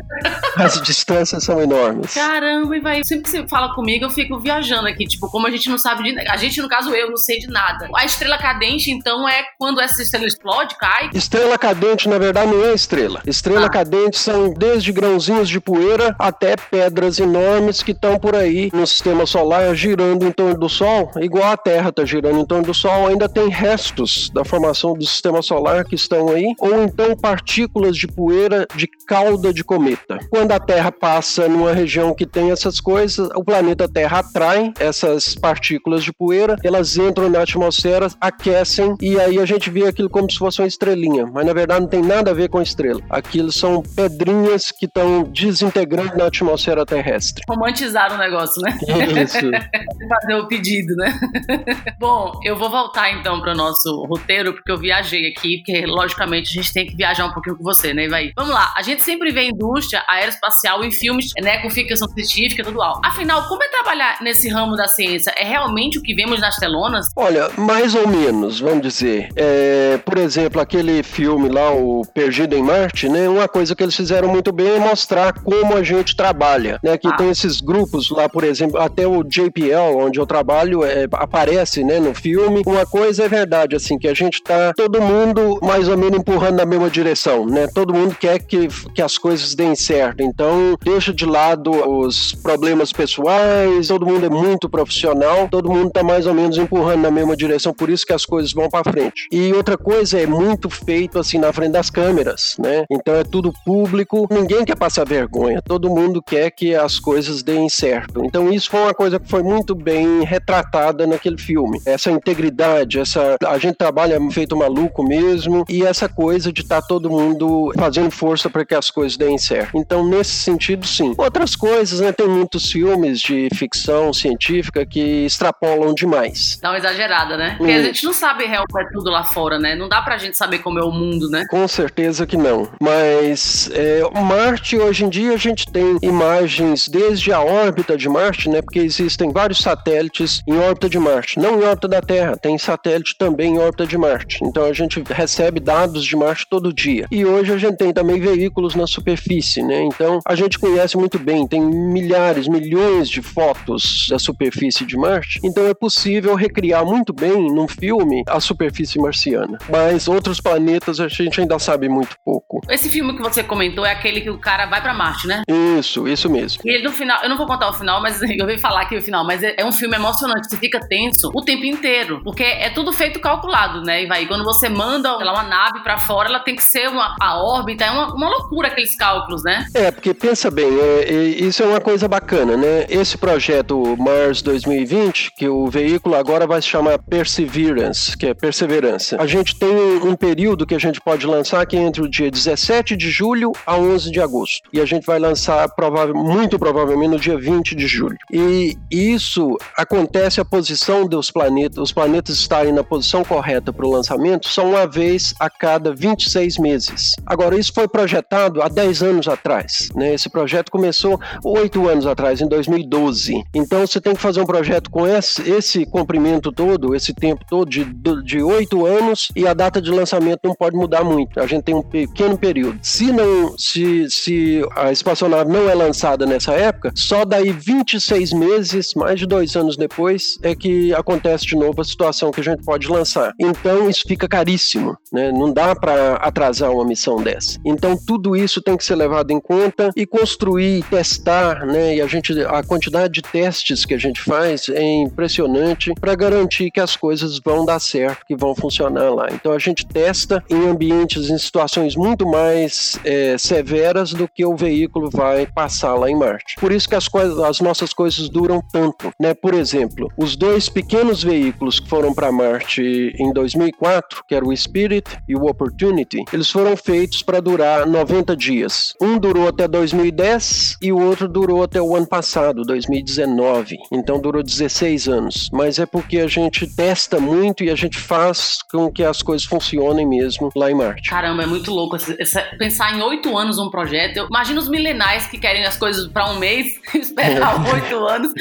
As 0.56 0.80
distâncias 0.82 1.44
são 1.44 1.60
enormes. 1.60 2.14
Caramba, 2.14 2.80
vai. 2.80 3.04
Sempre 3.04 3.24
que 3.24 3.30
você 3.30 3.46
fala 3.48 3.74
comigo, 3.74 4.04
eu 4.04 4.10
fico 4.10 4.38
viajando 4.38 4.88
aqui. 4.88 5.04
Tipo, 5.06 5.30
como 5.30 5.46
a 5.46 5.50
gente 5.50 5.68
não 5.68 5.78
sabe 5.78 6.02
de. 6.02 6.28
A 6.28 6.36
gente, 6.36 6.60
no 6.60 6.68
caso, 6.68 6.90
eu 6.94 7.10
não 7.10 7.16
sei 7.16 7.38
de 7.38 7.48
nada. 7.48 7.88
A 7.94 8.04
estrela 8.04 8.38
cadente, 8.38 8.90
então, 8.90 9.28
é 9.28 9.44
quando 9.58 9.80
essa 9.80 10.02
estrela 10.02 10.26
explode, 10.26 10.76
cai? 10.76 11.10
Estrela 11.14 11.58
cadente, 11.58 12.08
na 12.08 12.18
verdade, 12.18 12.50
não 12.50 12.64
é 12.64 12.74
estrela. 12.74 13.22
Estrela 13.26 13.66
ah. 13.66 13.70
cadente 13.70 14.18
são 14.18 14.52
desde 14.52 14.92
grãozinhos 14.92 15.48
de 15.48 15.60
poeira 15.60 16.14
até 16.18 16.56
pedras 16.56 17.18
enormes 17.18 17.82
que 17.82 17.92
estão 17.92 18.18
por 18.18 18.34
aí 18.34 18.70
no 18.72 18.86
sistema 18.86 19.26
solar 19.26 19.74
girando 19.74 20.26
em 20.26 20.32
torno 20.32 20.58
do 20.58 20.68
Sol, 20.68 21.10
igual 21.20 21.52
a 21.52 21.56
Terra 21.56 21.90
está 21.90 22.04
girando 22.04 22.38
em 22.38 22.46
torno 22.46 22.64
do 22.64 22.74
Sol. 22.74 23.06
Ainda 23.06 23.28
tem 23.28 23.48
restos 23.48 24.30
da 24.30 24.44
formação 24.44 24.94
do 24.94 25.04
sistema 25.04 25.42
solar 25.42 25.84
que 25.84 25.94
estão 26.06 26.28
aí, 26.28 26.54
ou 26.58 26.82
então 26.82 27.16
partículas 27.16 27.96
de 27.96 28.06
poeira 28.06 28.66
de 28.74 28.88
cauda 29.06 29.52
de 29.52 29.62
cometa. 29.62 30.18
Quando 30.30 30.52
a 30.52 30.60
Terra 30.60 30.90
passa 30.90 31.48
numa 31.48 31.72
região 31.72 32.14
que 32.14 32.26
tem 32.26 32.50
essas 32.50 32.80
coisas, 32.80 33.28
o 33.34 33.44
planeta 33.44 33.88
Terra 33.88 34.20
atrai 34.20 34.72
essas 34.78 35.34
partículas 35.34 36.02
de 36.02 36.12
poeira, 36.12 36.56
elas 36.64 36.96
entram 36.96 37.28
na 37.28 37.42
atmosfera, 37.42 38.08
aquecem 38.20 38.94
e 39.00 39.18
aí 39.20 39.38
a 39.38 39.44
gente 39.44 39.70
vê 39.70 39.86
aquilo 39.86 40.08
como 40.08 40.30
se 40.30 40.38
fosse 40.38 40.60
uma 40.60 40.68
estrelinha, 40.68 41.26
mas 41.26 41.44
na 41.44 41.52
verdade 41.52 41.80
não 41.80 41.88
tem 41.88 42.02
nada 42.02 42.30
a 42.30 42.34
ver 42.34 42.48
com 42.48 42.62
estrela. 42.62 43.00
Aquilo 43.10 43.52
são 43.52 43.82
pedrinhas 43.82 44.70
que 44.70 44.86
estão 44.86 45.24
desintegrando 45.24 46.16
na 46.16 46.26
atmosfera 46.26 46.86
terrestre. 46.86 47.42
Romantizaram 47.48 48.16
o 48.16 48.18
negócio, 48.18 48.62
né? 48.62 48.78
Isso. 49.22 49.50
Fazer 50.08 50.34
o 50.34 50.46
pedido, 50.46 50.94
né? 50.96 51.18
Bom, 51.98 52.32
eu 52.44 52.56
vou 52.56 52.70
voltar 52.70 53.10
então 53.12 53.40
para 53.40 53.52
o 53.52 53.56
nosso 53.56 54.04
roteiro, 54.04 54.52
porque 54.52 54.70
eu 54.70 54.78
viajei 54.78 55.28
aqui, 55.28 55.58
porque 55.58 55.86
logicamente 55.96 56.50
a 56.50 56.62
gente 56.62 56.72
tem 56.72 56.86
que 56.86 56.94
viajar 56.94 57.26
um 57.26 57.32
pouquinho 57.32 57.56
com 57.56 57.64
você, 57.64 57.94
né, 57.94 58.04
Ivaí? 58.04 58.32
Vamos 58.36 58.52
lá, 58.52 58.72
a 58.76 58.82
gente 58.82 59.02
sempre 59.02 59.32
vê 59.32 59.40
a 59.40 59.44
indústria 59.44 60.04
aeroespacial 60.08 60.84
em 60.84 60.90
filmes, 60.90 61.32
né, 61.40 61.58
com 61.58 61.70
ficção 61.70 62.08
científica 62.08 62.62
e 62.62 62.64
tudo 62.64 62.82
alto. 62.82 63.00
Afinal, 63.04 63.48
como 63.48 63.62
é 63.62 63.68
trabalhar 63.68 64.18
nesse 64.20 64.48
ramo 64.48 64.76
da 64.76 64.86
ciência? 64.86 65.32
É 65.36 65.44
realmente 65.44 65.98
o 65.98 66.02
que 66.02 66.14
vemos 66.14 66.40
nas 66.40 66.56
telonas? 66.56 67.06
Olha, 67.16 67.48
mais 67.56 67.94
ou 67.94 68.06
menos, 68.06 68.60
vamos 68.60 68.82
dizer. 68.82 69.28
É, 69.34 69.98
por 70.04 70.18
exemplo, 70.18 70.60
aquele 70.60 71.02
filme 71.02 71.48
lá, 71.48 71.72
o 71.72 72.02
Perdido 72.12 72.54
em 72.54 72.62
Marte, 72.62 73.08
né? 73.08 73.28
Uma 73.28 73.48
coisa 73.48 73.74
que 73.74 73.82
eles 73.82 73.96
fizeram 73.96 74.28
muito 74.28 74.52
bem 74.52 74.68
é 74.68 74.78
mostrar 74.78 75.32
como 75.32 75.76
a 75.76 75.82
gente 75.82 76.14
trabalha, 76.14 76.78
né? 76.82 76.98
Que 76.98 77.08
ah. 77.08 77.16
tem 77.16 77.30
esses 77.30 77.60
grupos 77.60 78.10
lá, 78.10 78.28
por 78.28 78.44
exemplo, 78.44 78.78
até 78.78 79.06
o 79.06 79.22
JPL, 79.22 79.96
onde 79.96 80.18
eu 80.18 80.26
trabalho, 80.26 80.84
é, 80.84 81.06
aparece, 81.12 81.84
né, 81.84 81.98
no 81.98 82.14
filme. 82.14 82.62
Uma 82.66 82.86
coisa 82.86 83.24
é 83.24 83.28
verdade, 83.28 83.76
assim, 83.76 83.98
que 83.98 84.08
a 84.08 84.14
gente 84.14 84.42
tá 84.42 84.72
todo 84.74 85.00
mundo 85.00 85.58
mais 85.62 85.85
ou 85.88 85.96
menos 85.96 86.18
empurrando 86.18 86.56
na 86.56 86.66
mesma 86.66 86.90
direção, 86.90 87.46
né? 87.46 87.66
Todo 87.66 87.94
mundo 87.94 88.14
quer 88.18 88.38
que, 88.38 88.68
que 88.94 89.02
as 89.02 89.18
coisas 89.18 89.54
deem 89.54 89.74
certo. 89.74 90.22
Então, 90.22 90.76
deixa 90.82 91.12
de 91.12 91.24
lado 91.24 91.70
os 91.70 92.32
problemas 92.34 92.92
pessoais, 92.92 93.88
todo 93.88 94.06
mundo 94.06 94.26
é 94.26 94.30
muito 94.30 94.68
profissional, 94.68 95.48
todo 95.48 95.70
mundo 95.70 95.90
tá 95.90 96.02
mais 96.02 96.26
ou 96.26 96.34
menos 96.34 96.56
empurrando 96.56 97.02
na 97.02 97.10
mesma 97.10 97.36
direção, 97.36 97.72
por 97.72 97.90
isso 97.90 98.06
que 98.06 98.12
as 98.12 98.24
coisas 98.24 98.52
vão 98.52 98.68
para 98.68 98.90
frente. 98.90 99.28
E 99.30 99.52
outra 99.52 99.76
coisa 99.76 100.18
é 100.18 100.26
muito 100.26 100.68
feito 100.70 101.18
assim 101.18 101.38
na 101.38 101.52
frente 101.52 101.72
das 101.72 101.90
câmeras, 101.90 102.56
né? 102.58 102.84
Então 102.90 103.14
é 103.14 103.24
tudo 103.24 103.52
público, 103.64 104.26
ninguém 104.30 104.64
quer 104.64 104.76
passar 104.76 105.04
vergonha, 105.04 105.60
todo 105.62 105.90
mundo 105.90 106.22
quer 106.22 106.50
que 106.50 106.74
as 106.74 106.98
coisas 106.98 107.42
deem 107.42 107.68
certo. 107.68 108.24
Então 108.24 108.52
isso 108.52 108.70
foi 108.70 108.80
uma 108.80 108.94
coisa 108.94 109.18
que 109.18 109.28
foi 109.28 109.42
muito 109.42 109.74
bem 109.74 110.22
retratada 110.22 111.06
naquele 111.06 111.38
filme. 111.38 111.80
Essa 111.84 112.10
integridade, 112.10 112.98
essa 112.98 113.36
a 113.44 113.58
gente 113.58 113.76
trabalha 113.76 114.18
feito 114.30 114.56
maluco 114.56 115.02
mesmo 115.02 115.64
essa 115.84 116.08
coisa 116.08 116.52
de 116.52 116.62
estar 116.62 116.80
tá 116.80 116.86
todo 116.86 117.10
mundo 117.10 117.72
fazendo 117.76 118.10
força 118.10 118.48
para 118.48 118.64
que 118.64 118.74
as 118.74 118.90
coisas 118.90 119.16
deem 119.16 119.38
certo. 119.38 119.76
Então 119.76 120.06
nesse 120.06 120.32
sentido 120.32 120.86
sim. 120.86 121.14
Outras 121.16 121.56
coisas, 121.56 122.00
né, 122.00 122.12
tem 122.12 122.28
muitos 122.28 122.70
filmes 122.70 123.20
de 123.20 123.48
ficção 123.54 124.12
científica 124.12 124.84
que 124.84 125.26
extrapolam 125.26 125.94
demais. 125.94 126.58
Dá 126.60 126.70
uma 126.70 126.78
exagerada, 126.78 127.36
né? 127.36 127.54
Porque 127.56 127.72
hum. 127.72 127.78
a 127.78 127.82
gente 127.82 128.04
não 128.04 128.12
sabe 128.12 128.44
realmente 128.44 128.66
é 128.78 128.84
tudo 128.92 129.10
lá 129.10 129.24
fora, 129.24 129.58
né? 129.58 129.74
Não 129.74 129.88
dá 129.88 130.02
pra 130.02 130.18
gente 130.18 130.36
saber 130.36 130.58
como 130.58 130.78
é 130.78 130.84
o 130.84 130.90
mundo, 130.90 131.28
né? 131.30 131.46
Com 131.50 131.66
certeza 131.66 132.26
que 132.26 132.36
não. 132.36 132.68
Mas 132.80 133.70
é, 133.72 134.02
Marte, 134.20 134.76
hoje 134.78 135.04
em 135.04 135.08
dia, 135.08 135.32
a 135.32 135.36
gente 135.36 135.66
tem 135.70 135.98
imagens 136.02 136.88
desde 136.88 137.32
a 137.32 137.40
órbita 137.40 137.96
de 137.96 138.08
Marte, 138.08 138.48
né? 138.48 138.60
Porque 138.60 138.78
existem 138.78 139.32
vários 139.32 139.58
satélites 139.58 140.42
em 140.46 140.58
órbita 140.58 140.88
de 140.88 140.98
Marte. 140.98 141.38
Não 141.38 141.60
em 141.60 141.64
órbita 141.64 141.88
da 141.88 142.00
Terra, 142.00 142.36
tem 142.36 142.58
satélite 142.58 143.16
também 143.16 143.54
em 143.54 143.58
órbita 143.58 143.86
de 143.86 143.96
Marte. 143.96 144.44
Então 144.44 144.64
a 144.64 144.72
gente 144.72 145.02
recebe 145.08 145.55
dados 145.60 146.04
de 146.04 146.16
Marte 146.16 146.46
todo 146.48 146.72
dia. 146.72 147.06
E 147.10 147.24
hoje 147.24 147.52
a 147.52 147.58
gente 147.58 147.76
tem 147.76 147.92
também 147.92 148.20
veículos 148.20 148.74
na 148.74 148.86
superfície, 148.86 149.62
né? 149.62 149.82
Então 149.82 150.20
a 150.26 150.34
gente 150.34 150.58
conhece 150.58 150.96
muito 150.96 151.18
bem, 151.18 151.46
tem 151.46 151.60
milhares, 151.60 152.48
milhões 152.48 153.08
de 153.08 153.22
fotos 153.22 154.06
da 154.08 154.18
superfície 154.18 154.84
de 154.84 154.96
Marte. 154.96 155.40
Então 155.44 155.66
é 155.66 155.74
possível 155.74 156.34
recriar 156.34 156.84
muito 156.84 157.12
bem 157.12 157.52
num 157.52 157.68
filme 157.68 158.22
a 158.26 158.40
superfície 158.40 158.98
marciana. 158.98 159.58
Mas 159.68 160.08
outros 160.08 160.40
planetas 160.40 161.00
a 161.00 161.08
gente 161.08 161.40
ainda 161.40 161.58
sabe 161.58 161.88
muito 161.88 162.16
pouco. 162.24 162.60
Esse 162.68 162.88
filme 162.88 163.14
que 163.14 163.22
você 163.22 163.42
comentou 163.42 163.84
é 163.84 163.92
aquele 163.92 164.20
que 164.20 164.30
o 164.30 164.38
cara 164.38 164.66
vai 164.66 164.80
para 164.80 164.94
Marte, 164.94 165.26
né? 165.26 165.42
Isso, 165.78 166.06
isso 166.08 166.30
mesmo. 166.30 166.62
E 166.64 166.70
ele 166.70 166.84
no 166.84 166.92
final, 166.92 167.22
eu 167.22 167.28
não 167.28 167.36
vou 167.36 167.46
contar 167.46 167.68
o 167.68 167.72
final, 167.72 168.00
mas 168.00 168.20
eu 168.22 168.44
ouvi 168.44 168.58
falar 168.58 168.82
aqui 168.82 168.96
o 168.96 169.02
final, 169.02 169.24
mas 169.24 169.42
é, 169.42 169.54
é 169.58 169.64
um 169.64 169.72
filme 169.72 169.96
emocionante, 169.96 170.48
você 170.48 170.56
fica 170.56 170.80
tenso 170.80 171.30
o 171.34 171.42
tempo 171.42 171.64
inteiro, 171.64 172.20
porque 172.22 172.42
é 172.42 172.70
tudo 172.70 172.92
feito 172.92 173.20
calculado, 173.20 173.82
né? 173.82 174.04
E 174.04 174.06
vai, 174.06 174.26
quando 174.26 174.44
você 174.44 174.68
manda 174.68 175.16
lá, 175.16 175.32
uma 175.32 175.42
nave 175.46 175.80
para 175.80 175.98
fora, 175.98 176.28
ela 176.28 176.40
tem 176.40 176.56
que 176.56 176.62
ser 176.62 176.88
uma 176.88 177.16
a 177.20 177.38
órbita, 177.38 177.84
é 177.84 177.90
uma, 177.90 178.14
uma 178.14 178.28
loucura 178.28 178.68
aqueles 178.68 178.96
cálculos, 178.96 179.42
né? 179.44 179.66
É, 179.74 179.90
porque 179.90 180.12
pensa 180.12 180.50
bem, 180.50 180.68
é, 180.78 181.02
é, 181.02 181.14
isso 181.44 181.62
é 181.62 181.66
uma 181.66 181.80
coisa 181.80 182.08
bacana, 182.08 182.56
né? 182.56 182.86
Esse 182.88 183.16
projeto 183.16 183.96
Mars 183.96 184.42
2020, 184.42 185.32
que 185.36 185.48
o 185.48 185.68
veículo 185.68 186.14
agora 186.14 186.46
vai 186.46 186.60
se 186.60 186.68
chamar 186.68 186.98
Perseverance, 186.98 188.16
que 188.16 188.26
é 188.26 188.34
perseverança. 188.34 189.16
A 189.20 189.26
gente 189.26 189.56
tem 189.56 189.68
um 190.02 190.14
período 190.14 190.66
que 190.66 190.74
a 190.74 190.78
gente 190.78 191.00
pode 191.00 191.26
lançar 191.26 191.64
que 191.66 191.76
é 191.76 191.80
entre 191.80 192.02
o 192.02 192.08
dia 192.08 192.30
17 192.30 192.96
de 192.96 193.10
julho 193.10 193.52
a 193.64 193.76
11 193.76 194.10
de 194.10 194.20
agosto. 194.20 194.68
E 194.72 194.80
a 194.80 194.84
gente 194.84 195.06
vai 195.06 195.18
lançar 195.18 195.68
provável, 195.74 196.14
muito 196.14 196.58
provavelmente 196.58 197.10
no 197.10 197.18
dia 197.18 197.38
20 197.38 197.74
de 197.74 197.86
julho. 197.86 198.16
E 198.30 198.76
isso 198.90 199.56
acontece 199.76 200.40
a 200.40 200.44
posição 200.44 201.06
dos 201.06 201.30
planetas, 201.30 201.78
os 201.78 201.92
planetas 201.92 202.36
estarem 202.36 202.72
na 202.72 202.84
posição 202.84 203.24
correta 203.24 203.72
para 203.72 203.86
o 203.86 203.90
lançamento 203.90 204.48
só 204.48 204.66
uma 204.66 204.86
vez 204.86 205.34
a 205.38 205.48
cada 205.50 205.94
26 205.94 206.58
meses. 206.58 207.12
Agora, 207.24 207.58
isso 207.58 207.72
foi 207.72 207.88
projetado 207.88 208.62
há 208.62 208.68
10 208.68 209.02
anos 209.02 209.28
atrás. 209.28 209.88
Né? 209.94 210.14
Esse 210.14 210.28
projeto 210.28 210.70
começou 210.70 211.20
8 211.44 211.88
anos 211.88 212.06
atrás, 212.06 212.40
em 212.40 212.48
2012. 212.48 213.42
Então, 213.54 213.86
você 213.86 214.00
tem 214.00 214.14
que 214.14 214.20
fazer 214.20 214.40
um 214.40 214.46
projeto 214.46 214.90
com 214.90 215.06
esse, 215.06 215.48
esse 215.50 215.86
comprimento 215.86 216.52
todo, 216.52 216.94
esse 216.94 217.14
tempo 217.14 217.44
todo, 217.48 217.68
de, 217.68 217.84
de 218.24 218.42
8 218.42 218.86
anos, 218.86 219.28
e 219.34 219.46
a 219.46 219.54
data 219.54 219.80
de 219.80 219.90
lançamento 219.90 220.40
não 220.44 220.54
pode 220.54 220.76
mudar 220.76 221.04
muito. 221.04 221.40
A 221.40 221.46
gente 221.46 221.64
tem 221.64 221.74
um 221.74 221.82
pequeno 221.82 222.36
período. 222.38 222.78
Se 222.82 223.12
não, 223.12 223.56
se, 223.58 224.08
se 224.10 224.62
a 224.76 224.92
espaçonave 224.92 225.50
não 225.50 225.68
é 225.68 225.74
lançada 225.74 226.26
nessa 226.26 226.52
época, 226.52 226.92
só 226.94 227.24
daí 227.24 227.52
26 227.52 228.32
meses, 228.32 228.94
mais 228.94 229.18
de 229.18 229.26
dois 229.26 229.56
anos 229.56 229.76
depois, 229.76 230.38
é 230.42 230.54
que 230.54 230.94
acontece 230.94 231.46
de 231.46 231.56
novo 231.56 231.80
a 231.80 231.84
situação 231.84 232.30
que 232.30 232.40
a 232.40 232.44
gente 232.44 232.64
pode 232.64 232.88
lançar. 232.88 233.32
Então, 233.40 233.88
isso 233.88 234.04
fica 234.06 234.28
caríssimo, 234.28 234.96
né? 235.12 235.25
Não 235.32 235.52
dá 235.52 235.74
para 235.74 236.14
atrasar 236.16 236.70
uma 236.70 236.84
missão 236.84 237.22
dessa. 237.22 237.58
Então, 237.64 237.96
tudo 237.96 238.36
isso 238.36 238.60
tem 238.60 238.76
que 238.76 238.84
ser 238.84 238.94
levado 238.94 239.30
em 239.30 239.40
conta 239.40 239.90
e 239.96 240.06
construir, 240.06 240.84
testar, 240.84 241.66
né? 241.66 241.96
E 241.96 242.00
a 242.00 242.06
gente, 242.06 242.32
a 242.42 242.62
quantidade 242.62 243.14
de 243.14 243.22
testes 243.22 243.84
que 243.84 243.94
a 243.94 243.98
gente 243.98 244.20
faz 244.20 244.68
é 244.68 244.82
impressionante 244.82 245.92
para 246.00 246.14
garantir 246.14 246.70
que 246.70 246.80
as 246.80 246.96
coisas 246.96 247.38
vão 247.38 247.64
dar 247.64 247.80
certo, 247.80 248.24
que 248.26 248.36
vão 248.36 248.54
funcionar 248.54 249.10
lá. 249.10 249.28
Então, 249.32 249.52
a 249.52 249.58
gente 249.58 249.86
testa 249.86 250.42
em 250.48 250.68
ambientes, 250.68 251.30
em 251.30 251.38
situações 251.38 251.96
muito 251.96 252.26
mais 252.26 252.98
é, 253.04 253.36
severas 253.38 254.12
do 254.12 254.28
que 254.28 254.44
o 254.44 254.56
veículo 254.56 255.10
vai 255.10 255.46
passar 255.46 255.94
lá 255.94 256.10
em 256.10 256.16
Marte. 256.16 256.56
Por 256.60 256.72
isso 256.72 256.88
que 256.88 256.94
as, 256.94 257.08
coisas, 257.08 257.38
as 257.38 257.60
nossas 257.60 257.92
coisas 257.92 258.28
duram 258.28 258.62
tanto, 258.72 259.12
né? 259.18 259.34
Por 259.34 259.54
exemplo, 259.54 260.10
os 260.16 260.36
dois 260.36 260.68
pequenos 260.68 261.22
veículos 261.22 261.80
que 261.80 261.88
foram 261.88 262.14
para 262.14 262.32
Marte 262.32 263.14
em 263.18 263.32
2004, 263.32 264.24
que 264.28 264.34
era 264.34 264.44
o 264.44 264.56
Spirit 264.56 265.15
e 265.28 265.34
o 265.34 265.46
Opportunity, 265.46 266.24
eles 266.32 266.50
foram 266.50 266.76
feitos 266.76 267.22
para 267.22 267.40
durar 267.40 267.86
90 267.86 268.36
dias. 268.36 268.94
Um 269.00 269.18
durou 269.18 269.48
até 269.48 269.66
2010 269.68 270.76
e 270.82 270.92
o 270.92 271.00
outro 271.00 271.28
durou 271.28 271.62
até 271.62 271.80
o 271.80 271.96
ano 271.96 272.06
passado, 272.06 272.62
2019. 272.62 273.76
Então 273.92 274.20
durou 274.20 274.42
16 274.42 275.08
anos. 275.08 275.50
Mas 275.52 275.78
é 275.78 275.86
porque 275.86 276.18
a 276.18 276.26
gente 276.26 276.66
testa 276.66 277.18
muito 277.18 277.64
e 277.64 277.70
a 277.70 277.74
gente 277.74 277.98
faz 277.98 278.58
com 278.70 278.90
que 278.90 279.04
as 279.04 279.22
coisas 279.22 279.46
funcionem 279.46 280.06
mesmo 280.06 280.50
lá 280.54 280.70
em 280.70 280.74
Marte. 280.74 281.10
Caramba, 281.10 281.42
é 281.42 281.46
muito 281.46 281.70
louco 281.70 281.96
essa, 281.96 282.42
pensar 282.58 282.96
em 282.96 283.02
oito 283.02 283.36
anos 283.36 283.58
um 283.58 283.70
projeto. 283.70 284.16
Eu, 284.16 284.26
imagina 284.26 284.60
os 284.60 284.68
milenais 284.68 285.26
que 285.26 285.38
querem 285.38 285.64
as 285.64 285.76
coisas 285.76 286.06
para 286.08 286.30
um 286.30 286.38
mês 286.38 286.74
e 286.94 286.98
esperar 286.98 287.56
oito 287.74 288.06
anos. 288.06 288.32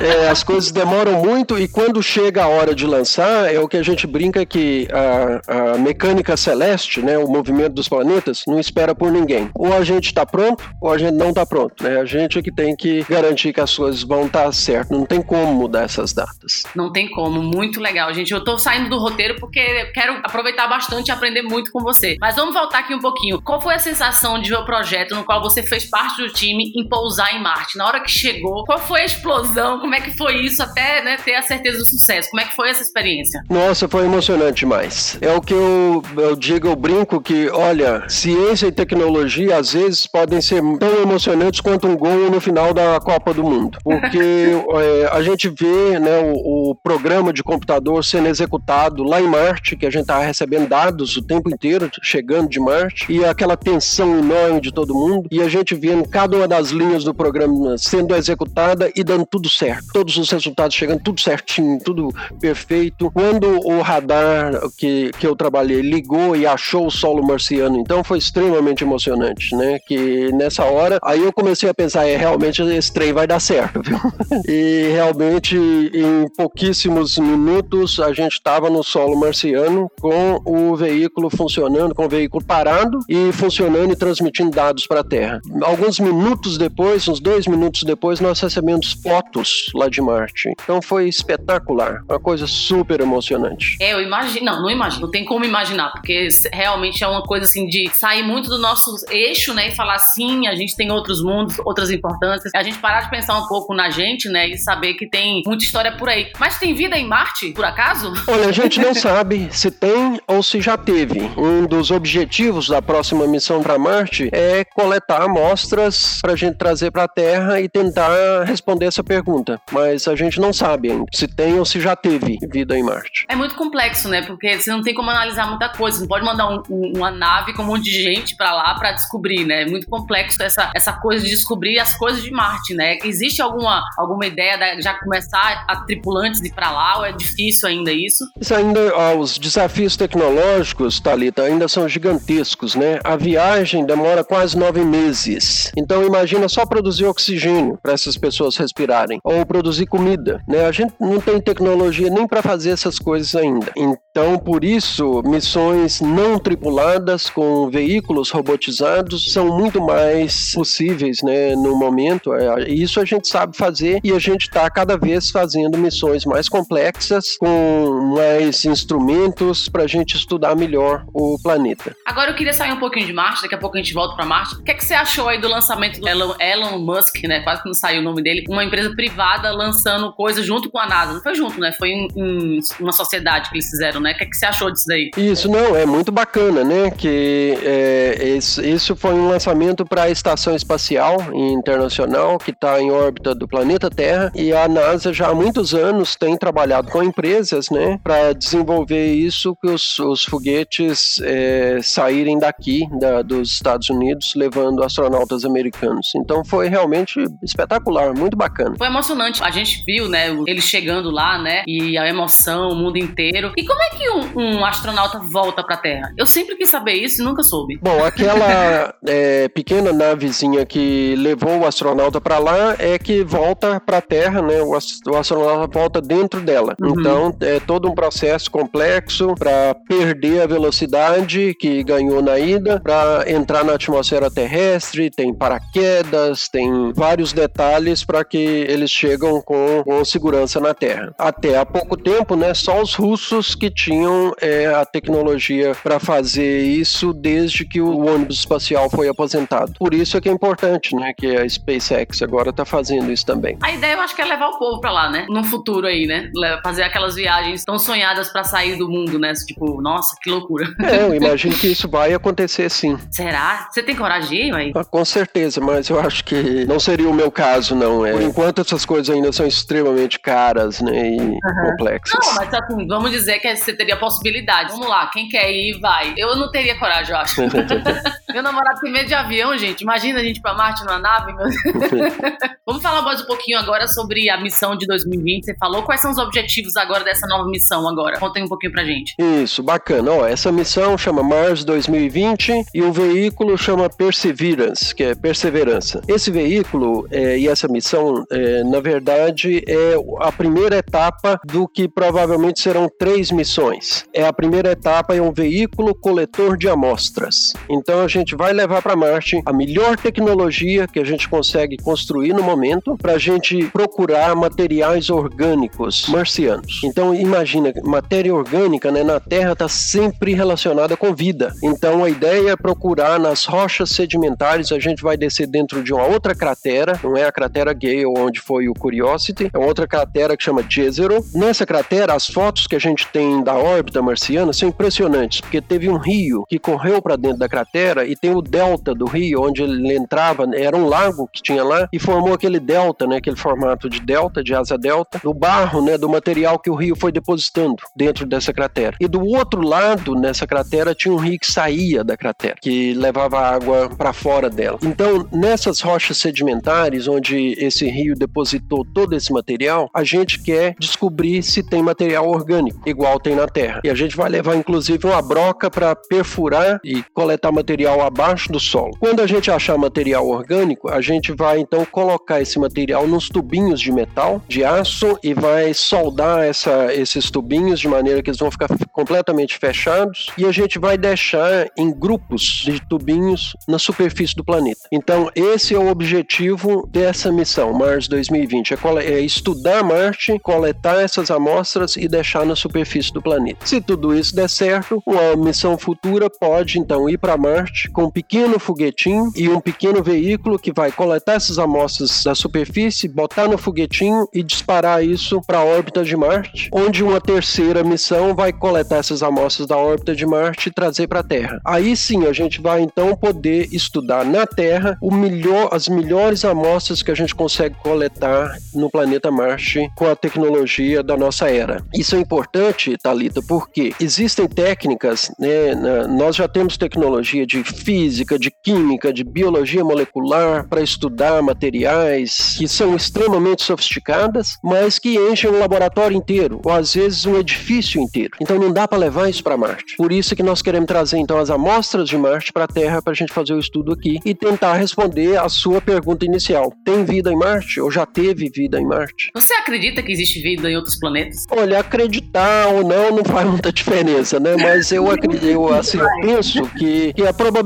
É, 0.00 0.28
as 0.28 0.42
coisas 0.42 0.70
demoram 0.70 1.22
muito 1.22 1.58
e 1.58 1.68
quando 1.68 2.02
chega 2.02 2.44
a 2.44 2.48
hora 2.48 2.74
de 2.74 2.86
lançar, 2.86 3.52
é 3.52 3.58
o 3.58 3.68
que 3.68 3.76
a 3.76 3.82
gente 3.82 4.06
brinca 4.06 4.44
que 4.44 4.88
a, 4.92 5.40
a 5.46 5.78
mecânica 5.78 6.36
celeste, 6.36 7.00
né, 7.00 7.18
o 7.18 7.28
movimento 7.28 7.74
dos 7.74 7.88
planetas, 7.88 8.42
não 8.46 8.58
espera 8.58 8.94
por 8.94 9.10
ninguém. 9.10 9.50
Ou 9.54 9.72
a 9.72 9.84
gente 9.84 10.06
está 10.06 10.24
pronto, 10.24 10.64
ou 10.80 10.90
a 10.90 10.98
gente 10.98 11.14
não 11.14 11.30
está 11.30 11.44
pronto. 11.46 11.82
Né? 11.82 12.00
A 12.00 12.04
gente 12.04 12.38
é 12.38 12.42
que 12.42 12.52
tem 12.52 12.74
que 12.76 13.04
garantir 13.08 13.52
que 13.52 13.60
as 13.60 13.74
coisas 13.74 14.02
vão 14.02 14.26
estar 14.26 14.44
tá 14.44 14.52
certas. 14.52 14.96
Não 14.96 15.04
tem 15.04 15.22
como 15.22 15.54
mudar 15.54 15.82
essas 15.82 16.12
datas. 16.12 16.64
Não 16.74 16.92
tem 16.92 17.10
como. 17.10 17.42
Muito 17.42 17.80
legal, 17.80 18.12
gente. 18.12 18.32
Eu 18.32 18.38
estou 18.38 18.58
saindo 18.58 18.88
do 18.90 18.98
roteiro 18.98 19.36
porque 19.38 19.86
quero 19.92 20.20
aproveitar 20.22 20.66
bastante 20.68 21.08
e 21.08 21.12
aprender 21.12 21.42
muito 21.42 21.70
com 21.70 21.80
você. 21.80 22.16
Mas 22.20 22.36
vamos 22.36 22.54
voltar 22.54 22.80
aqui 22.80 22.94
um 22.94 23.00
pouquinho. 23.00 23.40
Qual 23.42 23.60
foi 23.60 23.74
a 23.74 23.78
sensação 23.78 24.40
de 24.40 24.50
ver 24.50 24.56
o 24.56 24.64
projeto 24.64 25.14
no 25.14 25.24
qual 25.24 25.42
você 25.42 25.62
fez 25.62 25.84
parte 25.84 26.22
do 26.22 26.32
time 26.32 26.72
em 26.74 26.88
pousar 26.88 27.34
em 27.34 27.42
Marte? 27.42 27.76
Na 27.76 27.86
hora 27.86 28.00
que 28.00 28.10
chegou, 28.10 28.64
qual 28.64 28.78
foi 28.78 29.02
a 29.02 29.04
explosão? 29.04 29.80
Como 29.80 29.94
é 29.94 30.00
que 30.00 30.16
foi 30.16 30.44
isso 30.44 30.62
até 30.62 31.02
né, 31.02 31.16
ter 31.16 31.34
a 31.34 31.42
certeza 31.42 31.78
do 31.78 31.84
sucesso? 31.84 32.30
Como 32.30 32.40
é 32.40 32.46
que 32.46 32.54
foi 32.54 32.70
essa 32.70 32.82
experiência? 32.82 33.42
Nossa, 33.48 33.88
foi 33.88 34.04
emocionante 34.04 34.60
demais. 34.60 35.18
É 35.20 35.33
o 35.36 35.40
que 35.40 35.54
eu, 35.54 36.02
eu 36.16 36.36
digo, 36.36 36.68
eu 36.68 36.76
brinco 36.76 37.20
que, 37.20 37.48
olha, 37.50 38.04
ciência 38.08 38.66
e 38.66 38.72
tecnologia 38.72 39.56
às 39.56 39.72
vezes 39.72 40.06
podem 40.06 40.40
ser 40.40 40.62
tão 40.78 41.02
emocionantes 41.02 41.60
quanto 41.60 41.86
um 41.86 41.96
gol 41.96 42.30
no 42.30 42.40
final 42.40 42.72
da 42.72 43.00
Copa 43.00 43.34
do 43.34 43.42
Mundo. 43.42 43.78
Porque 43.82 44.18
é, 44.18 45.08
a 45.12 45.22
gente 45.22 45.48
vê 45.48 45.98
né, 45.98 46.18
o, 46.18 46.70
o, 46.70 46.74
programa 46.74 47.32
de 47.32 47.42
computador 47.42 48.04
sendo 48.04 48.28
executado 48.28 49.02
lá 49.02 49.20
em 49.20 49.26
Marte, 49.26 49.76
que 49.76 49.86
a 49.86 49.90
gente 49.90 50.02
está 50.02 50.18
recebendo 50.18 50.68
dados 50.68 51.16
o 51.16 51.22
tempo 51.22 51.48
inteiro, 51.48 51.90
chegando 52.02 52.48
de 52.48 52.60
Marte, 52.60 53.12
e 53.12 53.24
aquela 53.24 53.56
tensão 53.56 54.18
enorme 54.18 54.60
de 54.60 54.72
todo 54.72 54.94
mundo, 54.94 55.28
e 55.30 55.40
a 55.40 55.48
gente 55.48 55.74
vendo 55.74 56.08
cada 56.08 56.36
uma 56.36 56.48
das 56.48 56.70
linhas 56.70 57.04
do 57.04 57.14
programa 57.14 57.76
sendo 57.78 58.14
executada 58.14 58.90
e 58.94 59.02
dando 59.02 59.26
tudo 59.26 59.48
certo. 59.48 59.84
Todos 59.92 60.16
os 60.16 60.30
resultados 60.30 60.76
chegando 60.76 61.00
tudo 61.00 61.20
certinho, 61.20 61.78
tudo 61.82 62.08
perfeito. 62.40 63.10
Quando 63.10 63.46
o 63.66 63.80
radar 63.80 64.60
que, 64.76 65.10
que 65.18 65.23
eu 65.26 65.36
trabalhei 65.36 65.80
ligou 65.80 66.36
e 66.36 66.46
achou 66.46 66.86
o 66.86 66.90
solo 66.90 67.26
marciano, 67.26 67.78
então 67.78 68.02
foi 68.02 68.18
extremamente 68.18 68.84
emocionante, 68.84 69.54
né? 69.54 69.78
Que 69.86 70.32
nessa 70.32 70.64
hora, 70.64 70.98
aí 71.02 71.22
eu 71.22 71.32
comecei 71.32 71.68
a 71.68 71.74
pensar, 71.74 72.06
é, 72.06 72.16
realmente 72.16 72.62
esse 72.62 72.92
trem 72.92 73.12
vai 73.12 73.26
dar 73.26 73.40
certo, 73.40 73.82
viu? 73.82 73.98
E 74.46 74.90
realmente, 74.92 75.56
em 75.56 76.28
pouquíssimos 76.36 77.16
minutos, 77.18 77.98
a 78.00 78.12
gente 78.12 78.34
estava 78.34 78.68
no 78.68 78.82
solo 78.82 79.18
marciano 79.18 79.90
com 80.00 80.40
o 80.44 80.76
veículo 80.76 81.30
funcionando, 81.30 81.94
com 81.94 82.04
o 82.04 82.08
veículo 82.08 82.44
parado 82.44 82.98
e 83.08 83.32
funcionando 83.32 83.92
e 83.92 83.96
transmitindo 83.96 84.50
dados 84.50 84.86
para 84.86 85.00
a 85.00 85.04
Terra. 85.04 85.40
Alguns 85.62 85.98
minutos 85.98 86.58
depois, 86.58 87.06
uns 87.08 87.20
dois 87.20 87.46
minutos 87.46 87.82
depois, 87.84 88.20
nós 88.20 88.40
recebemos 88.40 88.92
fotos 88.92 89.66
lá 89.74 89.88
de 89.88 90.00
Marte. 90.00 90.50
Então 90.62 90.80
foi 90.82 91.08
espetacular, 91.08 92.02
uma 92.08 92.20
coisa 92.20 92.46
super 92.46 93.00
emocionante. 93.00 93.76
É, 93.80 93.92
eu 93.92 94.00
imagino, 94.00 94.46
não, 94.46 94.62
não 94.62 94.70
imagino, 94.70 95.03
não 95.04 95.10
tem 95.10 95.24
como 95.24 95.44
imaginar, 95.44 95.90
porque 95.92 96.28
realmente 96.52 97.04
é 97.04 97.08
uma 97.08 97.22
coisa 97.22 97.44
assim 97.44 97.66
de 97.66 97.90
sair 97.92 98.22
muito 98.22 98.48
do 98.48 98.58
nosso 98.58 98.94
eixo, 99.10 99.52
né, 99.54 99.68
e 99.68 99.74
falar 99.74 99.94
assim, 99.94 100.46
a 100.46 100.54
gente 100.54 100.74
tem 100.76 100.90
outros 100.90 101.22
mundos, 101.22 101.56
outras 101.64 101.90
importâncias, 101.90 102.52
a 102.54 102.62
gente 102.62 102.78
parar 102.78 103.02
de 103.02 103.10
pensar 103.10 103.38
um 103.38 103.46
pouco 103.46 103.74
na 103.74 103.90
gente, 103.90 104.28
né, 104.28 104.48
e 104.48 104.58
saber 104.58 104.94
que 104.94 105.08
tem 105.08 105.42
muita 105.46 105.64
história 105.64 105.92
por 105.92 106.08
aí. 106.08 106.32
Mas 106.38 106.58
tem 106.58 106.74
vida 106.74 106.96
em 106.96 107.06
Marte, 107.06 107.52
por 107.52 107.64
acaso? 107.64 108.12
Olha, 108.26 108.48
a 108.48 108.52
gente 108.52 108.80
não 108.80 108.94
sabe 108.94 109.48
se 109.50 109.70
tem 109.70 110.20
ou 110.26 110.42
se 110.42 110.60
já 110.60 110.76
teve. 110.76 111.20
Um 111.36 111.66
dos 111.66 111.90
objetivos 111.90 112.68
da 112.68 112.80
próxima 112.80 113.26
missão 113.26 113.62
para 113.62 113.78
Marte 113.78 114.28
é 114.32 114.64
coletar 114.64 115.22
amostras 115.22 116.18
para 116.22 116.32
a 116.32 116.36
gente 116.36 116.56
trazer 116.56 116.90
para 116.90 117.04
a 117.04 117.08
Terra 117.08 117.60
e 117.60 117.68
tentar 117.68 118.44
responder 118.44 118.86
essa 118.86 119.04
pergunta. 119.04 119.60
Mas 119.70 120.08
a 120.08 120.16
gente 120.16 120.40
não 120.40 120.52
sabe 120.52 120.90
ainda 120.90 121.04
se 121.12 121.28
tem 121.28 121.58
ou 121.58 121.64
se 121.64 121.80
já 121.80 121.94
teve 121.94 122.38
vida 122.50 122.76
em 122.78 122.82
Marte. 122.82 123.26
É 123.28 123.36
muito 123.36 123.54
complexo, 123.54 124.08
né? 124.08 124.22
Porque 124.22 124.58
você 124.58 124.70
não 124.70 124.82
tem 124.82 124.93
como 124.94 125.10
analisar 125.10 125.48
muita 125.48 125.68
coisa. 125.68 125.98
Você 125.98 126.02
não 126.02 126.08
pode 126.08 126.24
mandar 126.24 126.48
um, 126.48 126.62
um, 126.70 126.92
uma 126.96 127.10
nave 127.10 127.52
com 127.52 127.62
um 127.62 127.66
monte 127.66 127.84
de 127.84 128.02
gente 128.02 128.36
para 128.36 128.52
lá 128.54 128.74
para 128.74 128.92
descobrir, 128.92 129.44
né? 129.44 129.62
É 129.62 129.66
muito 129.66 129.88
complexo 129.88 130.42
essa, 130.42 130.70
essa 130.74 130.92
coisa 130.92 131.24
de 131.24 131.30
descobrir 131.30 131.78
as 131.78 131.94
coisas 131.94 132.22
de 132.22 132.30
Marte, 132.30 132.74
né? 132.74 132.98
Existe 133.04 133.42
alguma, 133.42 133.82
alguma 133.98 134.26
ideia 134.26 134.76
de 134.76 134.82
já 134.82 134.94
começar 134.94 135.64
a 135.68 135.76
tripulantes 135.84 136.40
ir 136.42 136.52
para 136.52 136.70
lá 136.70 136.98
ou 136.98 137.04
é 137.04 137.12
difícil 137.12 137.68
ainda 137.68 137.92
isso? 137.92 138.24
Isso 138.40 138.54
ainda, 138.54 138.80
ó, 138.94 139.16
os 139.16 139.38
desafios 139.38 139.96
tecnológicos, 139.96 141.00
Talita, 141.00 141.42
ainda 141.42 141.68
são 141.68 141.88
gigantescos, 141.88 142.74
né? 142.74 143.00
A 143.04 143.16
viagem 143.16 143.84
demora 143.84 144.24
quase 144.24 144.56
nove 144.56 144.84
meses. 144.84 145.72
Então 145.76 146.04
imagina 146.04 146.48
só 146.48 146.66
produzir 146.66 147.04
oxigênio 147.06 147.78
para 147.82 147.92
essas 147.92 148.16
pessoas 148.16 148.56
respirarem 148.56 149.20
ou 149.22 149.44
produzir 149.46 149.86
comida, 149.86 150.42
né? 150.46 150.66
A 150.66 150.72
gente 150.72 150.94
não 151.00 151.20
tem 151.20 151.40
tecnologia 151.40 152.10
nem 152.10 152.26
para 152.26 152.42
fazer 152.42 152.70
essas 152.70 152.98
coisas 152.98 153.34
ainda. 153.34 153.72
Então, 153.76 154.38
por 154.38 154.64
isso, 154.64 154.83
missões 155.24 156.00
não 156.00 156.38
tripuladas 156.38 157.28
com 157.30 157.70
veículos 157.70 158.30
robotizados 158.30 159.32
são 159.32 159.56
muito 159.56 159.80
mais 159.80 160.52
possíveis, 160.54 161.22
né, 161.22 161.54
no 161.56 161.76
momento. 161.76 162.32
É, 162.34 162.68
isso 162.68 163.00
a 163.00 163.04
gente 163.04 163.28
sabe 163.28 163.56
fazer 163.56 164.00
e 164.02 164.12
a 164.12 164.18
gente 164.18 164.42
está 164.42 164.68
cada 164.70 164.96
vez 164.96 165.30
fazendo 165.30 165.78
missões 165.78 166.24
mais 166.24 166.48
complexas 166.48 167.36
com 167.36 168.14
mais 168.14 168.64
instrumentos 168.64 169.68
para 169.68 169.84
a 169.84 169.86
gente 169.86 170.16
estudar 170.16 170.54
melhor 170.56 171.04
o 171.12 171.38
planeta. 171.42 171.94
Agora 172.06 172.30
eu 172.30 172.34
queria 172.34 172.52
sair 172.52 172.72
um 172.72 172.78
pouquinho 172.78 173.06
de 173.06 173.12
Marte, 173.12 173.42
daqui 173.42 173.54
a 173.54 173.58
pouco 173.58 173.76
a 173.76 173.80
gente 173.80 173.94
volta 173.94 174.14
para 174.14 174.24
Marte. 174.24 174.56
O 174.56 174.62
que, 174.62 174.70
é 174.70 174.74
que 174.74 174.84
você 174.84 174.94
achou 174.94 175.28
aí 175.28 175.40
do 175.40 175.48
lançamento 175.48 176.00
do 176.00 176.08
Elon, 176.08 176.34
Elon 176.40 176.78
Musk, 176.78 177.22
né? 177.24 177.40
Quase 177.40 177.62
que 177.62 177.68
não 177.68 177.74
saiu 177.74 178.00
o 178.00 178.04
nome 178.04 178.22
dele, 178.22 178.44
uma 178.48 178.64
empresa 178.64 178.94
privada 178.94 179.50
lançando 179.50 180.12
coisas 180.12 180.44
junto 180.44 180.70
com 180.70 180.78
a 180.78 180.86
NASA. 180.86 181.14
Não 181.14 181.22
foi 181.22 181.34
junto, 181.34 181.58
né? 181.60 181.72
Foi 181.72 181.90
em 181.90 182.60
uma 182.80 182.92
sociedade 182.92 183.50
que 183.50 183.56
eles 183.56 183.68
fizeram, 183.68 184.00
né? 184.00 184.12
O 184.12 184.16
que, 184.16 184.24
é 184.24 184.26
que 184.26 184.36
você 184.36 184.46
achou 184.46 184.70
disso 184.74 184.86
daí? 184.86 185.10
Isso, 185.16 185.48
não, 185.48 185.76
é 185.76 185.86
muito 185.86 186.12
bacana, 186.12 186.62
né? 186.62 186.90
Que 186.90 187.56
é, 187.62 188.36
isso 188.36 188.94
foi 188.96 189.14
um 189.14 189.28
lançamento 189.28 189.84
para 189.84 190.04
a 190.04 190.10
Estação 190.10 190.54
Espacial 190.54 191.16
Internacional, 191.32 192.38
que 192.38 192.50
está 192.50 192.80
em 192.80 192.90
órbita 192.90 193.34
do 193.34 193.48
planeta 193.48 193.90
Terra, 193.90 194.30
e 194.34 194.52
a 194.52 194.68
NASA 194.68 195.12
já 195.12 195.28
há 195.28 195.34
muitos 195.34 195.74
anos 195.74 196.16
tem 196.16 196.36
trabalhado 196.36 196.90
com 196.90 197.02
empresas, 197.02 197.70
né? 197.70 197.98
Para 198.02 198.32
desenvolver 198.32 199.14
isso, 199.14 199.56
que 199.60 199.68
os, 199.68 199.98
os 199.98 200.24
foguetes 200.24 201.20
é, 201.22 201.78
saírem 201.82 202.38
daqui, 202.38 202.88
da, 202.98 203.22
dos 203.22 203.52
Estados 203.52 203.88
Unidos, 203.88 204.34
levando 204.36 204.82
astronautas 204.82 205.44
americanos. 205.44 206.12
Então 206.16 206.44
foi 206.44 206.68
realmente 206.68 207.24
espetacular, 207.42 208.14
muito 208.14 208.36
bacana. 208.36 208.74
Foi 208.76 208.86
emocionante. 208.86 209.42
A 209.42 209.50
gente 209.50 209.82
viu, 209.86 210.08
né, 210.08 210.28
eles 210.46 210.64
chegando 210.64 211.10
lá, 211.10 211.38
né, 211.38 211.62
e 211.66 211.96
a 211.96 212.08
emoção, 212.08 212.70
o 212.70 212.76
mundo 212.76 212.98
inteiro. 212.98 213.52
E 213.56 213.64
como 213.64 213.80
é 213.82 213.90
que 213.90 214.10
um, 214.10 214.58
um 214.58 214.63
astronauta 214.70 215.18
volta 215.18 215.62
para 215.62 215.74
a 215.74 215.78
Terra? 215.78 216.12
Eu 216.16 216.26
sempre 216.26 216.56
quis 216.56 216.70
saber 216.70 216.94
isso 216.94 217.22
e 217.22 217.24
nunca 217.24 217.42
soube. 217.42 217.78
Bom, 217.82 218.04
aquela 218.04 218.94
é, 219.06 219.48
pequena 219.48 219.92
navezinha 219.92 220.64
que 220.64 221.14
levou 221.16 221.60
o 221.60 221.66
astronauta 221.66 222.20
para 222.20 222.38
lá 222.38 222.76
é 222.78 222.98
que 222.98 223.22
volta 223.22 223.80
para 223.80 223.98
a 223.98 224.02
Terra, 224.02 224.42
né? 224.42 224.62
O, 224.62 224.74
astronauta 224.74 225.66
volta 225.66 226.00
dentro 226.00 226.40
dela. 226.40 226.74
Uhum. 226.80 226.90
Então 226.90 227.36
é 227.40 227.60
todo 227.60 227.88
um 227.88 227.94
processo 227.94 228.50
complexo 228.50 229.34
para 229.38 229.74
perder 229.88 230.42
a 230.42 230.46
velocidade 230.46 231.54
que 231.58 231.82
ganhou 231.82 232.22
na 232.22 232.38
ida, 232.38 232.80
para 232.80 233.24
entrar 233.30 233.64
na 233.64 233.74
atmosfera 233.74 234.30
terrestre, 234.30 235.10
tem 235.10 235.32
paraquedas, 235.32 236.48
tem 236.48 236.92
vários 236.92 237.32
detalhes 237.32 238.04
para 238.04 238.24
que 238.24 238.38
eles 238.38 238.90
chegam 238.90 239.40
com, 239.42 239.82
com, 239.84 240.04
segurança 240.04 240.60
na 240.60 240.74
Terra. 240.74 241.14
Até 241.18 241.56
há 241.56 241.64
pouco 241.64 241.96
tempo, 241.96 242.36
né? 242.36 242.54
Só 242.54 242.80
os 242.80 242.94
russos 242.94 243.54
que 243.54 243.70
tinham 243.70 244.32
é, 244.40 244.53
a 244.66 244.84
tecnologia 244.84 245.74
para 245.82 245.98
fazer 245.98 246.62
isso 246.62 247.12
desde 247.12 247.64
que 247.64 247.80
o 247.80 248.06
ônibus 248.06 248.38
espacial 248.38 248.88
foi 248.90 249.08
aposentado. 249.08 249.74
Por 249.78 249.94
isso 249.94 250.16
é 250.16 250.20
que 250.20 250.28
é 250.28 250.32
importante, 250.32 250.94
né? 250.94 251.12
Que 251.16 251.36
a 251.36 251.48
SpaceX 251.48 252.22
agora 252.22 252.50
está 252.50 252.64
fazendo 252.64 253.10
isso 253.12 253.26
também. 253.26 253.56
A 253.62 253.72
ideia 253.72 253.94
eu 253.94 254.00
acho 254.00 254.14
que 254.14 254.22
é 254.22 254.24
levar 254.24 254.48
o 254.48 254.58
povo 254.58 254.80
para 254.80 254.92
lá, 254.92 255.10
né? 255.10 255.26
No 255.28 255.44
futuro 255.44 255.86
aí, 255.86 256.06
né? 256.06 256.30
Fazer 256.62 256.82
aquelas 256.82 257.14
viagens 257.14 257.64
tão 257.64 257.78
sonhadas 257.78 258.30
para 258.30 258.44
sair 258.44 258.76
do 258.76 258.88
mundo, 258.88 259.18
né? 259.18 259.32
Tipo, 259.46 259.80
nossa, 259.80 260.16
que 260.22 260.30
loucura. 260.30 260.66
É, 260.82 261.02
eu 261.02 261.14
imagino 261.14 261.54
que 261.54 261.68
isso 261.68 261.88
vai 261.88 262.12
acontecer 262.12 262.70
sim. 262.70 262.98
Será? 263.10 263.68
Você 263.70 263.82
tem 263.82 263.96
coragem 263.96 264.28
de 264.28 264.36
ir, 264.36 264.54
aí? 264.54 264.72
Ah, 264.74 264.84
com 264.84 265.04
certeza, 265.04 265.60
mas 265.60 265.88
eu 265.88 265.98
acho 266.00 266.24
que 266.24 266.64
não 266.66 266.78
seria 266.78 267.08
o 267.08 267.14
meu 267.14 267.30
caso, 267.30 267.74
não. 267.74 268.04
É. 268.04 268.12
Por 268.12 268.22
enquanto 268.22 268.60
essas 268.60 268.84
coisas 268.84 269.14
ainda 269.14 269.32
são 269.32 269.46
extremamente 269.46 270.18
caras, 270.18 270.80
né? 270.80 271.10
E 271.10 271.20
uhum. 271.20 271.70
complexas. 271.70 272.26
Não, 272.26 272.34
mas 272.34 272.54
assim, 272.54 272.86
vamos 272.86 273.10
dizer 273.10 273.38
que 273.38 273.56
você 273.56 273.72
teria 273.72 273.96
possibilidade. 273.96 274.43
Vamos 274.72 274.88
lá, 274.88 275.10
quem 275.12 275.28
quer 275.28 275.50
ir, 275.50 275.78
vai. 275.80 276.14
Eu 276.16 276.36
não 276.36 276.50
teria 276.50 276.78
coragem, 276.78 277.14
eu 277.14 277.20
acho. 277.20 277.42
meu 278.34 278.42
namorado 278.42 278.80
tem 278.80 278.90
medo 278.90 279.06
de 279.06 279.14
avião, 279.14 279.56
gente. 279.56 279.82
Imagina 279.82 280.18
a 280.18 280.24
gente 280.24 280.40
pra 280.40 280.54
Marte 280.54 280.84
numa 280.84 280.98
nave, 280.98 281.32
meu 281.32 281.46
Vamos 282.66 282.82
falar 282.82 283.00
mais 283.02 283.20
um 283.20 283.26
pouquinho 283.26 283.58
agora 283.58 283.86
sobre 283.86 284.28
a 284.28 284.40
missão 284.40 284.76
de 284.76 284.86
2020. 284.86 285.44
Você 285.44 285.54
falou 285.56 285.84
quais 285.84 286.00
são 286.00 286.10
os 286.10 286.18
objetivos 286.18 286.76
agora 286.76 287.04
dessa 287.04 287.28
nova 287.28 287.48
missão 287.48 287.88
agora? 287.88 288.18
Conta 288.18 288.40
um 288.40 288.48
pouquinho 288.48 288.72
pra 288.72 288.84
gente. 288.84 289.14
Isso, 289.20 289.62
bacana. 289.62 290.10
Ó, 290.10 290.26
essa 290.26 290.50
missão 290.50 290.98
chama 290.98 291.22
Mars 291.22 291.64
2020 291.64 292.64
e 292.74 292.82
o 292.82 292.92
veículo 292.92 293.56
chama 293.56 293.88
Perseverance, 293.88 294.92
que 294.92 295.04
é 295.04 295.14
perseverança. 295.14 296.00
Esse 296.08 296.32
veículo 296.32 297.06
é, 297.12 297.38
e 297.38 297.46
essa 297.46 297.68
missão, 297.68 298.24
é, 298.32 298.64
na 298.64 298.80
verdade, 298.80 299.62
é 299.68 299.94
a 300.22 300.32
primeira 300.32 300.78
etapa 300.78 301.40
do 301.44 301.68
que 301.68 301.86
provavelmente 301.86 302.60
serão 302.60 302.90
três 302.98 303.30
missões. 303.30 304.04
É 304.12 304.26
a 304.26 304.32
primeira 304.32 304.72
etapa 304.72 305.14
é 305.14 305.22
um 305.22 305.32
veículo 305.32 305.94
coletor 305.94 306.56
de 306.56 306.68
amostras. 306.68 307.52
Então 307.70 308.02
a 308.02 308.08
gente 308.08 308.23
vai 308.32 308.52
levar 308.52 308.80
para 308.80 308.94
Marte 308.94 309.42
a 309.44 309.52
melhor 309.52 309.96
tecnologia 309.96 310.86
que 310.86 311.00
a 311.00 311.04
gente 311.04 311.28
consegue 311.28 311.76
construir 311.76 312.32
no 312.32 312.42
momento 312.42 312.96
para 312.96 313.14
a 313.14 313.18
gente 313.18 313.66
procurar 313.66 314.34
materiais 314.36 315.10
orgânicos 315.10 316.06
marcianos. 316.08 316.80
Então 316.84 317.14
imagina, 317.14 317.72
matéria 317.82 318.34
orgânica 318.34 318.92
né, 318.92 319.02
na 319.02 319.18
Terra 319.18 319.52
está 319.52 319.68
sempre 319.68 320.34
relacionada 320.34 320.96
com 320.96 321.14
vida. 321.14 321.52
Então 321.62 322.04
a 322.04 322.10
ideia 322.10 322.50
é 322.50 322.56
procurar 322.56 323.18
nas 323.18 323.44
rochas 323.44 323.90
sedimentares, 323.90 324.70
a 324.70 324.78
gente 324.78 325.02
vai 325.02 325.16
descer 325.16 325.46
dentro 325.46 325.82
de 325.82 325.92
uma 325.92 326.04
outra 326.04 326.34
cratera, 326.34 326.98
não 327.02 327.16
é 327.16 327.24
a 327.24 327.32
cratera 327.32 327.72
Gale 327.72 328.06
onde 328.06 328.40
foi 328.40 328.68
o 328.68 328.74
Curiosity, 328.74 329.50
é 329.52 329.58
outra 329.58 329.86
cratera 329.86 330.36
que 330.36 330.44
chama 330.44 330.64
Jezero. 330.68 331.24
Nessa 331.34 331.66
cratera, 331.66 332.14
as 332.14 332.26
fotos 332.26 332.66
que 332.66 332.76
a 332.76 332.78
gente 332.78 333.06
tem 333.08 333.42
da 333.42 333.54
órbita 333.54 334.02
marciana 334.02 334.52
são 334.52 334.68
impressionantes, 334.68 335.40
porque 335.40 335.60
teve 335.60 335.88
um 335.88 335.96
rio 335.96 336.44
que 336.48 336.58
correu 336.58 337.00
para 337.00 337.16
dentro 337.16 337.38
da 337.38 337.48
cratera 337.48 338.04
e 338.06 338.13
tem 338.16 338.34
o 338.34 338.42
delta 338.42 338.94
do 338.94 339.06
rio 339.06 339.42
onde 339.42 339.62
ele 339.62 339.94
entrava, 339.94 340.46
era 340.54 340.76
um 340.76 340.86
lago 340.86 341.28
que 341.32 341.42
tinha 341.42 341.62
lá 341.62 341.88
e 341.92 341.98
formou 341.98 342.34
aquele 342.34 342.60
delta, 342.60 343.06
né, 343.06 343.16
aquele 343.16 343.36
formato 343.36 343.88
de 343.88 344.00
delta, 344.00 344.42
de 344.42 344.54
asa 344.54 344.76
delta, 344.78 345.20
do 345.22 345.34
barro, 345.34 345.82
né, 345.82 345.98
do 345.98 346.08
material 346.08 346.58
que 346.58 346.70
o 346.70 346.74
rio 346.74 346.96
foi 346.96 347.12
depositando 347.12 347.76
dentro 347.96 348.26
dessa 348.26 348.52
cratera. 348.52 348.96
E 349.00 349.06
do 349.06 349.24
outro 349.24 349.62
lado, 349.62 350.14
nessa 350.14 350.46
cratera, 350.46 350.94
tinha 350.94 351.12
um 351.12 351.18
rio 351.18 351.38
que 351.38 351.50
saía 351.50 352.04
da 352.04 352.16
cratera, 352.16 352.56
que 352.60 352.94
levava 352.94 353.40
água 353.40 353.90
para 353.96 354.12
fora 354.12 354.48
dela. 354.50 354.78
Então, 354.82 355.26
nessas 355.32 355.80
rochas 355.80 356.18
sedimentares, 356.18 357.08
onde 357.08 357.54
esse 357.58 357.86
rio 357.88 358.14
depositou 358.14 358.84
todo 358.84 359.14
esse 359.14 359.32
material, 359.32 359.90
a 359.94 360.04
gente 360.04 360.42
quer 360.42 360.74
descobrir 360.78 361.42
se 361.42 361.62
tem 361.62 361.82
material 361.82 362.28
orgânico, 362.28 362.80
igual 362.86 363.18
tem 363.20 363.34
na 363.34 363.46
Terra. 363.46 363.80
E 363.84 363.90
a 363.90 363.94
gente 363.94 364.16
vai 364.16 364.28
levar, 364.28 364.56
inclusive, 364.56 365.06
uma 365.06 365.22
broca 365.22 365.70
para 365.70 365.94
perfurar 365.94 366.80
e 366.84 367.02
coletar 367.14 367.52
material 367.52 367.93
abaixo 368.02 368.50
do 368.50 368.60
solo. 368.60 368.96
Quando 368.98 369.20
a 369.20 369.26
gente 369.26 369.50
achar 369.50 369.76
material 369.76 370.26
orgânico, 370.28 370.90
a 370.90 371.00
gente 371.00 371.32
vai 371.32 371.58
então 371.58 371.84
colocar 371.84 372.40
esse 372.40 372.58
material 372.58 373.06
nos 373.06 373.28
tubinhos 373.28 373.80
de 373.80 373.92
metal, 373.92 374.42
de 374.48 374.64
aço, 374.64 375.18
e 375.22 375.34
vai 375.34 375.74
soldar 375.74 376.44
essa, 376.44 376.92
esses 376.94 377.30
tubinhos 377.30 377.80
de 377.80 377.88
maneira 377.88 378.22
que 378.22 378.30
eles 378.30 378.38
vão 378.38 378.50
ficar 378.50 378.68
completamente 378.92 379.58
fechados. 379.58 380.26
E 380.38 380.44
a 380.44 380.52
gente 380.52 380.78
vai 380.78 380.96
deixar 380.96 381.68
em 381.76 381.92
grupos 381.92 382.42
de 382.64 382.80
tubinhos 382.80 383.56
na 383.68 383.78
superfície 383.78 384.34
do 384.34 384.44
planeta. 384.44 384.80
Então, 384.90 385.30
esse 385.34 385.74
é 385.74 385.78
o 385.78 385.88
objetivo 385.88 386.88
dessa 386.90 387.30
missão, 387.32 387.72
Mars 387.72 388.08
2020: 388.08 388.74
é, 388.74 388.76
é 389.04 389.20
estudar 389.20 389.82
Marte, 389.82 390.38
coletar 390.38 391.02
essas 391.02 391.30
amostras 391.30 391.96
e 391.96 392.08
deixar 392.08 392.44
na 392.46 392.56
superfície 392.56 393.12
do 393.12 393.22
planeta. 393.22 393.66
Se 393.66 393.80
tudo 393.80 394.14
isso 394.14 394.34
der 394.34 394.48
certo, 394.48 395.02
uma 395.06 395.36
missão 395.36 395.76
futura 395.76 396.28
pode 396.30 396.78
então 396.78 397.08
ir 397.08 397.18
para 397.18 397.36
Marte 397.36 397.83
com 397.90 398.04
um 398.04 398.10
pequeno 398.10 398.58
foguetinho 398.58 399.30
e 399.34 399.48
um 399.48 399.60
pequeno 399.60 400.02
veículo 400.02 400.58
que 400.58 400.72
vai 400.72 400.90
coletar 400.92 401.34
essas 401.34 401.58
amostras 401.58 402.22
da 402.24 402.34
superfície, 402.34 403.08
botar 403.08 403.48
no 403.48 403.58
foguetinho 403.58 404.28
e 404.32 404.42
disparar 404.42 405.04
isso 405.04 405.40
para 405.46 405.58
a 405.58 405.64
órbita 405.64 406.04
de 406.04 406.16
Marte, 406.16 406.68
onde 406.72 407.02
uma 407.02 407.20
terceira 407.20 407.82
missão 407.82 408.34
vai 408.34 408.52
coletar 408.52 408.96
essas 408.96 409.22
amostras 409.22 409.66
da 409.66 409.76
órbita 409.76 410.14
de 410.14 410.26
Marte 410.26 410.68
e 410.68 410.72
trazer 410.72 411.06
para 411.06 411.20
a 411.20 411.24
Terra. 411.24 411.60
Aí 411.64 411.96
sim 411.96 412.26
a 412.26 412.32
gente 412.32 412.60
vai 412.60 412.80
então 412.80 413.16
poder 413.16 413.68
estudar 413.72 414.24
na 414.24 414.46
Terra 414.46 414.98
melhor, 415.02 415.68
as 415.72 415.88
melhores 415.88 416.44
amostras 416.44 417.02
que 417.02 417.10
a 417.10 417.14
gente 417.14 417.34
consegue 417.34 417.76
coletar 417.76 418.56
no 418.74 418.90
planeta 418.90 419.30
Marte 419.30 419.88
com 419.96 420.08
a 420.08 420.16
tecnologia 420.16 421.02
da 421.02 421.16
nossa 421.16 421.50
era. 421.50 421.82
Isso 421.94 422.16
é 422.16 422.20
importante, 422.20 422.96
Talita, 422.98 423.40
porque 423.42 423.92
existem 424.00 424.46
técnicas, 424.46 425.30
né, 425.38 425.74
nós 426.08 426.36
já 426.36 426.48
temos 426.48 426.76
tecnologia 426.76 427.46
de 427.46 427.62
física, 427.74 428.38
de 428.38 428.50
química, 428.62 429.12
de 429.12 429.24
biologia 429.24 429.84
molecular 429.84 430.66
para 430.68 430.80
estudar 430.80 431.42
materiais 431.42 432.54
que 432.58 432.68
são 432.68 432.94
extremamente 432.94 433.62
sofisticadas, 433.62 434.56
mas 434.62 434.98
que 434.98 435.16
enchem 435.16 435.50
um 435.50 435.58
laboratório 435.58 436.16
inteiro, 436.16 436.60
ou 436.64 436.72
às 436.72 436.94
vezes 436.94 437.26
um 437.26 437.36
edifício 437.36 438.00
inteiro. 438.00 438.30
Então 438.40 438.58
não 438.58 438.72
dá 438.72 438.86
para 438.86 438.98
levar 438.98 439.28
isso 439.28 439.42
para 439.42 439.56
Marte. 439.56 439.96
Por 439.96 440.12
isso 440.12 440.36
que 440.36 440.42
nós 440.42 440.62
queremos 440.62 440.86
trazer 440.86 441.18
então 441.18 441.38
as 441.38 441.50
amostras 441.50 442.08
de 442.08 442.16
Marte 442.16 442.52
para 442.52 442.64
a 442.64 442.68
Terra 442.68 443.02
para 443.02 443.12
a 443.12 443.16
gente 443.16 443.32
fazer 443.32 443.54
o 443.54 443.58
estudo 443.58 443.92
aqui 443.92 444.18
e 444.24 444.34
tentar 444.34 444.74
responder 444.74 445.38
a 445.38 445.48
sua 445.48 445.80
pergunta 445.80 446.24
inicial. 446.24 446.72
Tem 446.84 447.04
vida 447.04 447.32
em 447.32 447.36
Marte 447.36 447.80
ou 447.80 447.90
já 447.90 448.06
teve 448.06 448.48
vida 448.48 448.80
em 448.80 448.86
Marte? 448.86 449.30
Você 449.34 449.54
acredita 449.54 450.02
que 450.02 450.12
existe 450.12 450.40
vida 450.40 450.70
em 450.70 450.76
outros 450.76 450.98
planetas? 450.98 451.44
Olha, 451.50 451.80
acreditar 451.80 452.68
ou 452.68 452.84
não 452.84 453.16
não 453.16 453.24
faz 453.24 453.48
muita 453.48 453.72
diferença, 453.72 454.38
né? 454.38 454.56
Mas 454.56 454.92
eu 454.92 455.10
acredito, 455.10 455.44
eu, 455.44 455.72
assim, 455.72 455.98
eu 455.98 456.08
penso 456.20 456.66
que, 456.70 457.12
que 457.12 457.22
a 457.22 457.32
probabilidade 457.32 457.63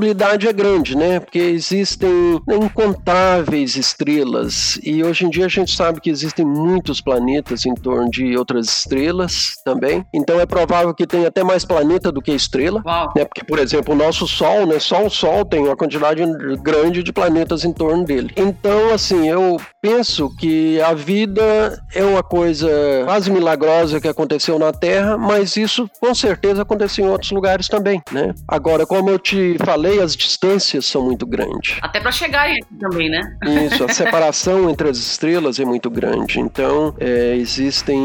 é 0.49 0.53
grande, 0.53 0.97
né? 0.97 1.21
Porque 1.21 1.39
existem 1.39 2.41
incontáveis 2.49 3.77
estrelas 3.77 4.79
e 4.83 5.03
hoje 5.03 5.25
em 5.25 5.31
dia 5.31 5.47
a 5.47 5.49
gente 5.49 5.75
sabe 5.75 6.01
que 6.01 6.11
existem 6.11 6.45
muitos 6.45 7.01
planetas 7.01 7.67
em 7.67 7.75
torno 7.75 8.11
de 8.11 8.37
outras 8.37 8.67
estrelas 8.67 9.55
também. 9.65 10.05
Então 10.15 10.41
é 10.41 10.47
provável 10.47 10.95
que 10.95 11.07
tenha 11.07 11.29
até 11.29 11.43
mais 11.43 11.65
planeta 11.65 12.13
do 12.13 12.23
que 12.23 12.33
estrela, 12.33 12.83
Uau. 12.85 13.13
né? 13.17 13.25
Porque, 13.25 13.45
por 13.45 13.59
exemplo, 13.59 13.95
o 13.95 13.97
nosso 13.97 14.27
Sol, 14.27 14.67
né? 14.67 14.79
Só 14.79 15.07
o 15.07 15.11
Sol 15.11 15.45
tem 15.45 15.61
uma 15.61 15.77
quantidade 15.77 16.23
grande 16.63 17.03
de 17.03 17.13
planetas 17.13 17.65
em 17.65 17.73
torno 17.73 18.05
dele. 18.05 18.33
Então, 18.37 18.93
assim, 18.93 19.29
eu 19.29 19.57
penso 19.81 20.35
que 20.37 20.81
a 20.81 20.95
vida 20.95 21.83
é 21.95 22.05
uma 22.05 22.23
coisa 22.23 22.69
quase 23.05 23.31
milagrosa 23.31 24.01
que 24.01 24.09
aconteceu 24.09 24.59
na 24.59 24.73
Terra, 24.73 25.17
mas 25.17 25.57
isso 25.57 25.89
com 26.01 26.15
certeza 26.15 26.63
aconteceu 26.63 27.07
em 27.07 27.09
outros 27.09 27.31
lugares 27.31 27.69
também, 27.69 28.03
né? 28.13 28.35
Agora, 28.47 28.87
como 28.87 29.11
eu 29.11 29.19
te 29.19 29.57
falei 29.65 29.88
falei, 29.89 30.01
as 30.03 30.15
distâncias 30.17 30.87
são 30.87 31.03
muito 31.03 31.27
grandes. 31.27 31.77
Até 31.81 32.01
para 32.01 32.13
chegarem 32.13 32.57
aqui 32.57 32.75
também, 32.79 33.09
né? 33.09 33.21
Isso, 33.67 33.85
a 33.85 33.89
separação 33.89 34.69
entre 34.71 34.89
as 34.89 34.99
estrelas 34.99 35.59
é 35.59 35.65
muito 35.65 35.91
grande. 35.91 36.39
Então, 36.39 36.95
é, 36.99 37.35
existem 37.37 37.99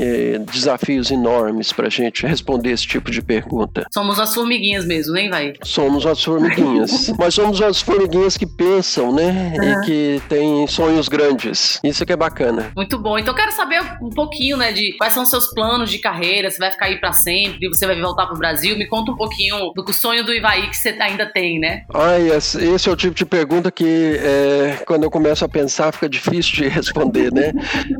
é, 0.00 0.38
desafios 0.38 1.10
enormes 1.10 1.72
para 1.72 1.86
a 1.86 1.90
gente 1.90 2.26
responder 2.26 2.72
esse 2.72 2.86
tipo 2.86 3.10
de 3.10 3.22
pergunta. 3.22 3.86
Somos 3.92 4.18
as 4.18 4.34
formiguinhas 4.34 4.84
mesmo, 4.84 5.14
nem 5.14 5.30
vai? 5.30 5.52
Somos 5.62 6.04
as 6.06 6.22
formiguinhas. 6.22 7.12
Mas 7.18 7.34
somos 7.34 7.60
as 7.62 7.80
formiguinhas 7.80 8.36
que 8.36 8.46
pensam, 8.46 9.12
né? 9.12 9.54
Uhum. 9.56 9.64
E 9.64 9.86
que 9.86 10.22
têm 10.28 10.66
sonhos 10.66 11.08
grandes. 11.08 11.80
Isso 11.84 12.04
que 12.04 12.12
é 12.12 12.16
bacana. 12.16 12.72
Muito 12.76 12.98
bom. 12.98 13.18
Então, 13.18 13.34
quero 13.34 13.52
saber 13.52 13.80
um 14.02 14.10
pouquinho, 14.10 14.56
né, 14.56 14.72
de 14.72 14.96
quais 14.96 15.12
são 15.12 15.22
os 15.22 15.30
seus 15.30 15.52
planos 15.52 15.90
de 15.90 15.98
carreira. 15.98 16.50
Você 16.50 16.58
vai 16.58 16.70
ficar 16.70 16.86
aí 16.86 16.98
para 16.98 17.12
sempre? 17.12 17.68
Você 17.68 17.86
vai 17.86 18.00
voltar 18.00 18.26
para 18.26 18.34
o 18.34 18.38
Brasil? 18.38 18.76
Me 18.76 18.86
conta 18.86 19.12
um 19.12 19.16
pouquinho 19.16 19.72
do 19.74 19.92
sonho 19.92 20.24
do 20.24 20.32
Ivaí 20.32 20.68
que 20.68 20.76
você 20.76 20.90
ainda 21.00 21.27
tem, 21.28 21.58
né? 21.58 21.82
Ai, 21.94 22.28
esse 22.28 22.88
é 22.88 22.92
o 22.92 22.96
tipo 22.96 23.14
de 23.14 23.24
pergunta 23.24 23.70
que 23.70 24.18
é, 24.22 24.78
quando 24.86 25.04
eu 25.04 25.10
começo 25.10 25.44
a 25.44 25.48
pensar 25.48 25.92
fica 25.92 26.08
difícil 26.08 26.56
de 26.56 26.68
responder, 26.68 27.32
né? 27.32 27.52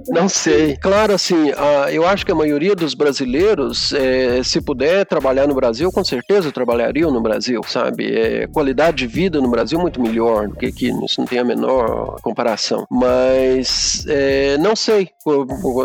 Não 0.08 0.28
sei. 0.28 0.76
Claro, 0.76 1.12
assim, 1.12 1.52
eu 1.92 2.06
acho 2.06 2.24
que 2.24 2.32
a 2.32 2.34
maioria 2.34 2.74
dos 2.74 2.94
brasileiros, 2.94 3.92
é, 3.92 4.42
se 4.42 4.60
puder 4.60 5.06
trabalhar 5.06 5.46
no 5.46 5.54
Brasil, 5.54 5.90
com 5.92 6.04
certeza 6.04 6.52
trabalhariam 6.52 7.10
no 7.10 7.20
Brasil, 7.20 7.60
sabe? 7.66 8.12
É, 8.12 8.46
qualidade 8.46 8.98
de 8.98 9.06
vida 9.06 9.40
no 9.40 9.48
Brasil 9.48 9.78
é 9.78 9.82
muito 9.82 10.00
melhor 10.00 10.48
do 10.48 10.56
que 10.56 10.66
aqui, 10.66 10.90
isso 11.04 11.20
não 11.20 11.26
tem 11.26 11.38
a 11.38 11.44
menor 11.44 12.20
comparação. 12.22 12.86
Mas 12.90 14.04
é, 14.08 14.56
não 14.58 14.74
sei, 14.74 15.10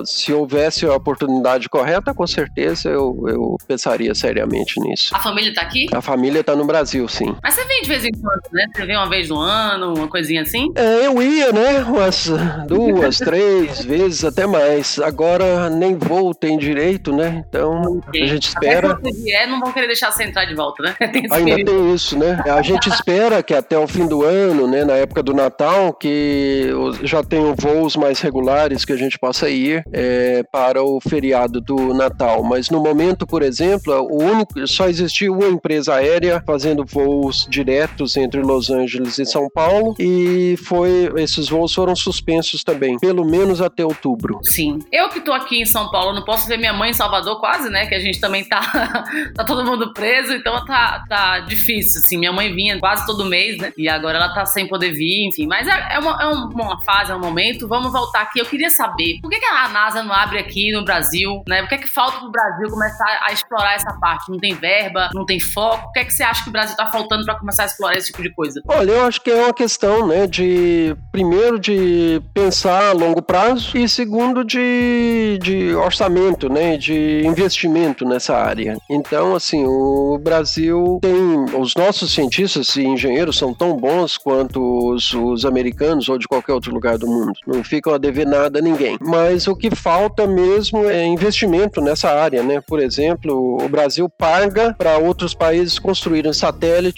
se 0.06 0.34
houvesse 0.34 0.86
a 0.86 0.96
oportunidade 0.96 1.70
correta, 1.70 2.14
com 2.14 2.26
certeza 2.28 2.90
eu, 2.90 3.24
eu 3.28 3.58
pensaria 3.68 4.14
seriamente 4.16 4.80
nisso. 4.80 5.16
A 5.16 5.20
família 5.20 5.54
tá 5.54 5.62
aqui? 5.62 5.88
A 5.94 6.02
família 6.02 6.44
tá 6.44 6.56
no 6.56 6.66
Brasil, 6.66 7.08
sim. 7.08 7.33
Mas 7.42 7.54
você 7.54 7.66
vem 7.66 7.82
de 7.82 7.88
vez 7.88 8.06
em 8.06 8.12
quando, 8.12 8.42
né? 8.52 8.68
Você 8.74 8.86
vem 8.86 8.96
uma 8.96 9.10
vez 9.10 9.30
no 9.30 9.38
ano, 9.38 9.94
uma 9.94 10.08
coisinha 10.08 10.42
assim? 10.42 10.72
É, 10.76 11.08
eu 11.08 11.22
ia, 11.22 11.52
né? 11.52 11.84
Umas 11.84 12.30
duas, 12.68 13.18
três 13.20 13.84
vezes, 13.84 14.24
até 14.24 14.46
mais. 14.46 15.00
Agora 15.00 15.70
nem 15.70 15.96
voo 15.96 16.34
tem 16.34 16.58
direito, 16.58 17.16
né? 17.16 17.44
Então 17.48 18.00
okay. 18.08 18.24
a 18.24 18.28
gente 18.28 18.48
espera. 18.48 18.92
Até 18.92 19.12
se 19.12 19.24
vier, 19.24 19.48
não 19.48 19.60
vão 19.60 19.72
querer 19.72 19.88
deixar 19.88 20.12
você 20.12 20.24
entrar 20.24 20.46
de 20.46 20.56
volta, 20.56 20.84
né? 20.84 20.96
Tem 21.14 21.28
Ainda 21.30 21.66
tem 21.66 21.94
isso, 21.94 22.18
né? 22.18 22.44
A 22.46 22.62
gente 22.62 22.90
espera 22.90 23.44
que 23.44 23.54
até 23.54 23.78
o 23.78 23.88
fim 23.88 24.08
do 24.08 24.24
ano, 24.24 24.68
né? 24.68 24.84
Na 24.84 24.94
época 24.94 25.22
do 25.22 25.34
Natal, 25.34 25.94
que 25.94 26.70
já 27.04 27.24
tenham 27.24 27.56
voos 27.56 27.96
mais 27.96 28.20
regulares 28.20 28.84
que 28.84 28.94
a 28.94 28.96
gente 28.96 29.20
possa 29.20 29.50
ir 29.50 29.84
é, 29.92 30.44
para 30.52 30.82
o 30.84 31.00
feriado 31.00 31.62
do 31.62 31.94
Natal. 31.94 32.44
Mas 32.44 32.70
no 32.70 32.80
momento, 32.80 33.28
por 33.28 33.42
exemplo, 33.42 33.94
o 33.94 34.24
único, 34.24 34.68
só 34.68 34.88
existia 34.88 35.32
uma 35.32 35.48
empresa 35.48 35.96
aérea 35.96 36.42
fazendo 36.46 36.86
voos 37.24 37.48
diretos 37.50 38.18
entre 38.18 38.42
Los 38.42 38.70
Angeles 38.70 39.18
e 39.18 39.26
São 39.26 39.50
Paulo 39.50 39.96
e 39.98 40.56
foi 40.66 41.12
esses 41.16 41.48
voos 41.48 41.74
foram 41.74 41.96
suspensos 41.96 42.64
também, 42.64 43.00
pelo 43.00 43.24
menos 43.24 43.62
até 43.62 43.86
outubro. 43.86 44.40
Sim. 44.44 44.80
Eu 44.92 45.08
que 45.10 45.22
tô 45.22 45.32
aqui 45.32 45.62
em 45.62 45.66
São 45.66 45.90
Paulo, 45.90 46.14
não 46.14 46.26
posso 46.26 46.48
ver 46.48 46.58
minha 46.58 46.74
mãe 46.74 46.90
em 46.90 46.94
Salvador 46.94 47.40
quase, 47.40 47.70
né? 47.70 47.86
Que 47.86 47.96
a 47.96 48.00
gente 48.00 48.20
também 48.20 48.44
tá 48.44 48.62
tá 49.36 49.46
todo 49.46 49.64
mundo 49.64 49.94
preso, 49.94 50.34
então 50.34 50.66
tá 50.66 51.04
tá 51.08 51.40
difícil, 51.40 52.02
assim. 52.02 52.18
Minha 52.18 52.34
mãe 52.34 52.54
vinha 52.54 52.80
quase 52.80 53.06
todo 53.06 53.26
mês, 53.26 53.58
né? 53.58 53.72
E 53.78 53.88
agora 53.88 54.18
ela 54.18 54.34
tá 54.34 54.46
sem 54.46 54.68
poder 54.68 54.92
vir, 54.92 55.28
enfim. 55.28 55.48
Mas 55.48 55.68
é, 55.68 55.96
é, 55.96 56.00
uma, 56.00 56.22
é 56.22 56.28
uma 56.28 56.82
fase, 56.82 57.12
é 57.12 57.16
um 57.16 57.20
momento. 57.20 57.68
Vamos 57.68 57.92
voltar 57.92 58.22
aqui. 58.22 58.40
Eu 58.40 58.46
queria 58.46 58.70
saber 58.70 59.20
por 59.22 59.30
que, 59.30 59.40
que 59.40 59.46
a 59.46 59.70
NASA 59.70 60.04
não 60.04 60.14
abre 60.14 60.40
aqui 60.40 60.72
no 60.72 60.84
Brasil, 60.84 61.42
né? 61.48 61.62
Por 61.62 61.70
que, 61.70 61.78
que 61.80 61.88
falta 61.88 62.20
pro 62.20 62.32
Brasil 62.32 62.70
começar 62.70 63.22
a 63.28 63.32
explorar 63.32 63.76
essa 63.76 63.94
parte? 64.00 64.30
Não 64.30 64.38
tem 64.38 64.54
verba, 64.56 65.10
não 65.14 65.26
tem 65.26 65.40
foco. 65.40 65.88
O 65.88 65.92
que 65.92 66.00
é 66.00 66.06
que 66.06 66.14
você 66.14 66.24
acha 66.24 66.44
que 66.44 66.50
o 66.50 66.52
Brasil 66.52 66.76
tá 66.76 66.92
faltando 66.92 67.03
para 67.08 67.36
começar 67.36 67.64
a 67.64 67.66
explorar 67.66 67.98
esse 67.98 68.08
tipo 68.08 68.22
de 68.22 68.34
coisa? 68.34 68.62
Olha, 68.68 68.92
eu 68.92 69.06
acho 69.06 69.22
que 69.22 69.32
é 69.32 69.36
uma 69.36 69.54
questão, 69.54 70.08
né, 70.08 70.28
de 70.28 70.96
primeiro 71.12 71.60
de 71.60 72.22
pensar 72.34 72.90
a 72.90 72.94
longo 72.94 73.22
prazo 73.22 73.78
e 73.78 73.88
segundo 73.88 74.44
de, 74.44 75.40
de 75.42 75.74
orçamento, 75.76 76.50
né, 76.50 76.78
de 76.78 77.22
investimento 77.26 78.06
nessa 78.06 78.36
área. 78.36 78.78
Então, 78.90 79.36
assim, 79.36 79.66
o 79.66 80.18
Brasil 80.22 81.00
tem 81.02 81.60
os 81.60 81.74
nossos 81.76 82.14
cientistas 82.14 82.76
e 82.76 82.84
engenheiros 82.84 83.38
são 83.38 83.54
tão 83.54 83.76
bons 83.76 84.18
quanto 84.18 84.94
os, 84.94 85.14
os 85.14 85.46
americanos 85.46 86.10
ou 86.10 86.18
de 86.18 86.28
qualquer 86.28 86.54
outro 86.54 86.74
lugar 86.74 86.98
do 86.98 87.08
mundo. 87.08 87.34
Não 87.46 87.64
ficam 87.64 87.94
a 87.94 87.98
dever 87.98 88.26
nada 88.26 88.60
a 88.60 88.62
ninguém. 88.62 88.98
Mas 89.02 89.48
o 89.48 89.56
que 89.56 89.74
falta 89.76 90.28
mesmo 90.28 90.86
é 90.86 91.06
investimento 91.06 91.82
nessa 91.82 92.10
área, 92.10 92.44
né? 92.44 92.62
Por 92.62 92.80
exemplo, 92.80 93.58
o 93.62 93.70
Brasil 93.70 94.10
paga 94.10 94.74
para 94.78 94.98
outros 94.98 95.34
países 95.34 95.80
construírem 95.80 96.34
satélites, 96.34 96.93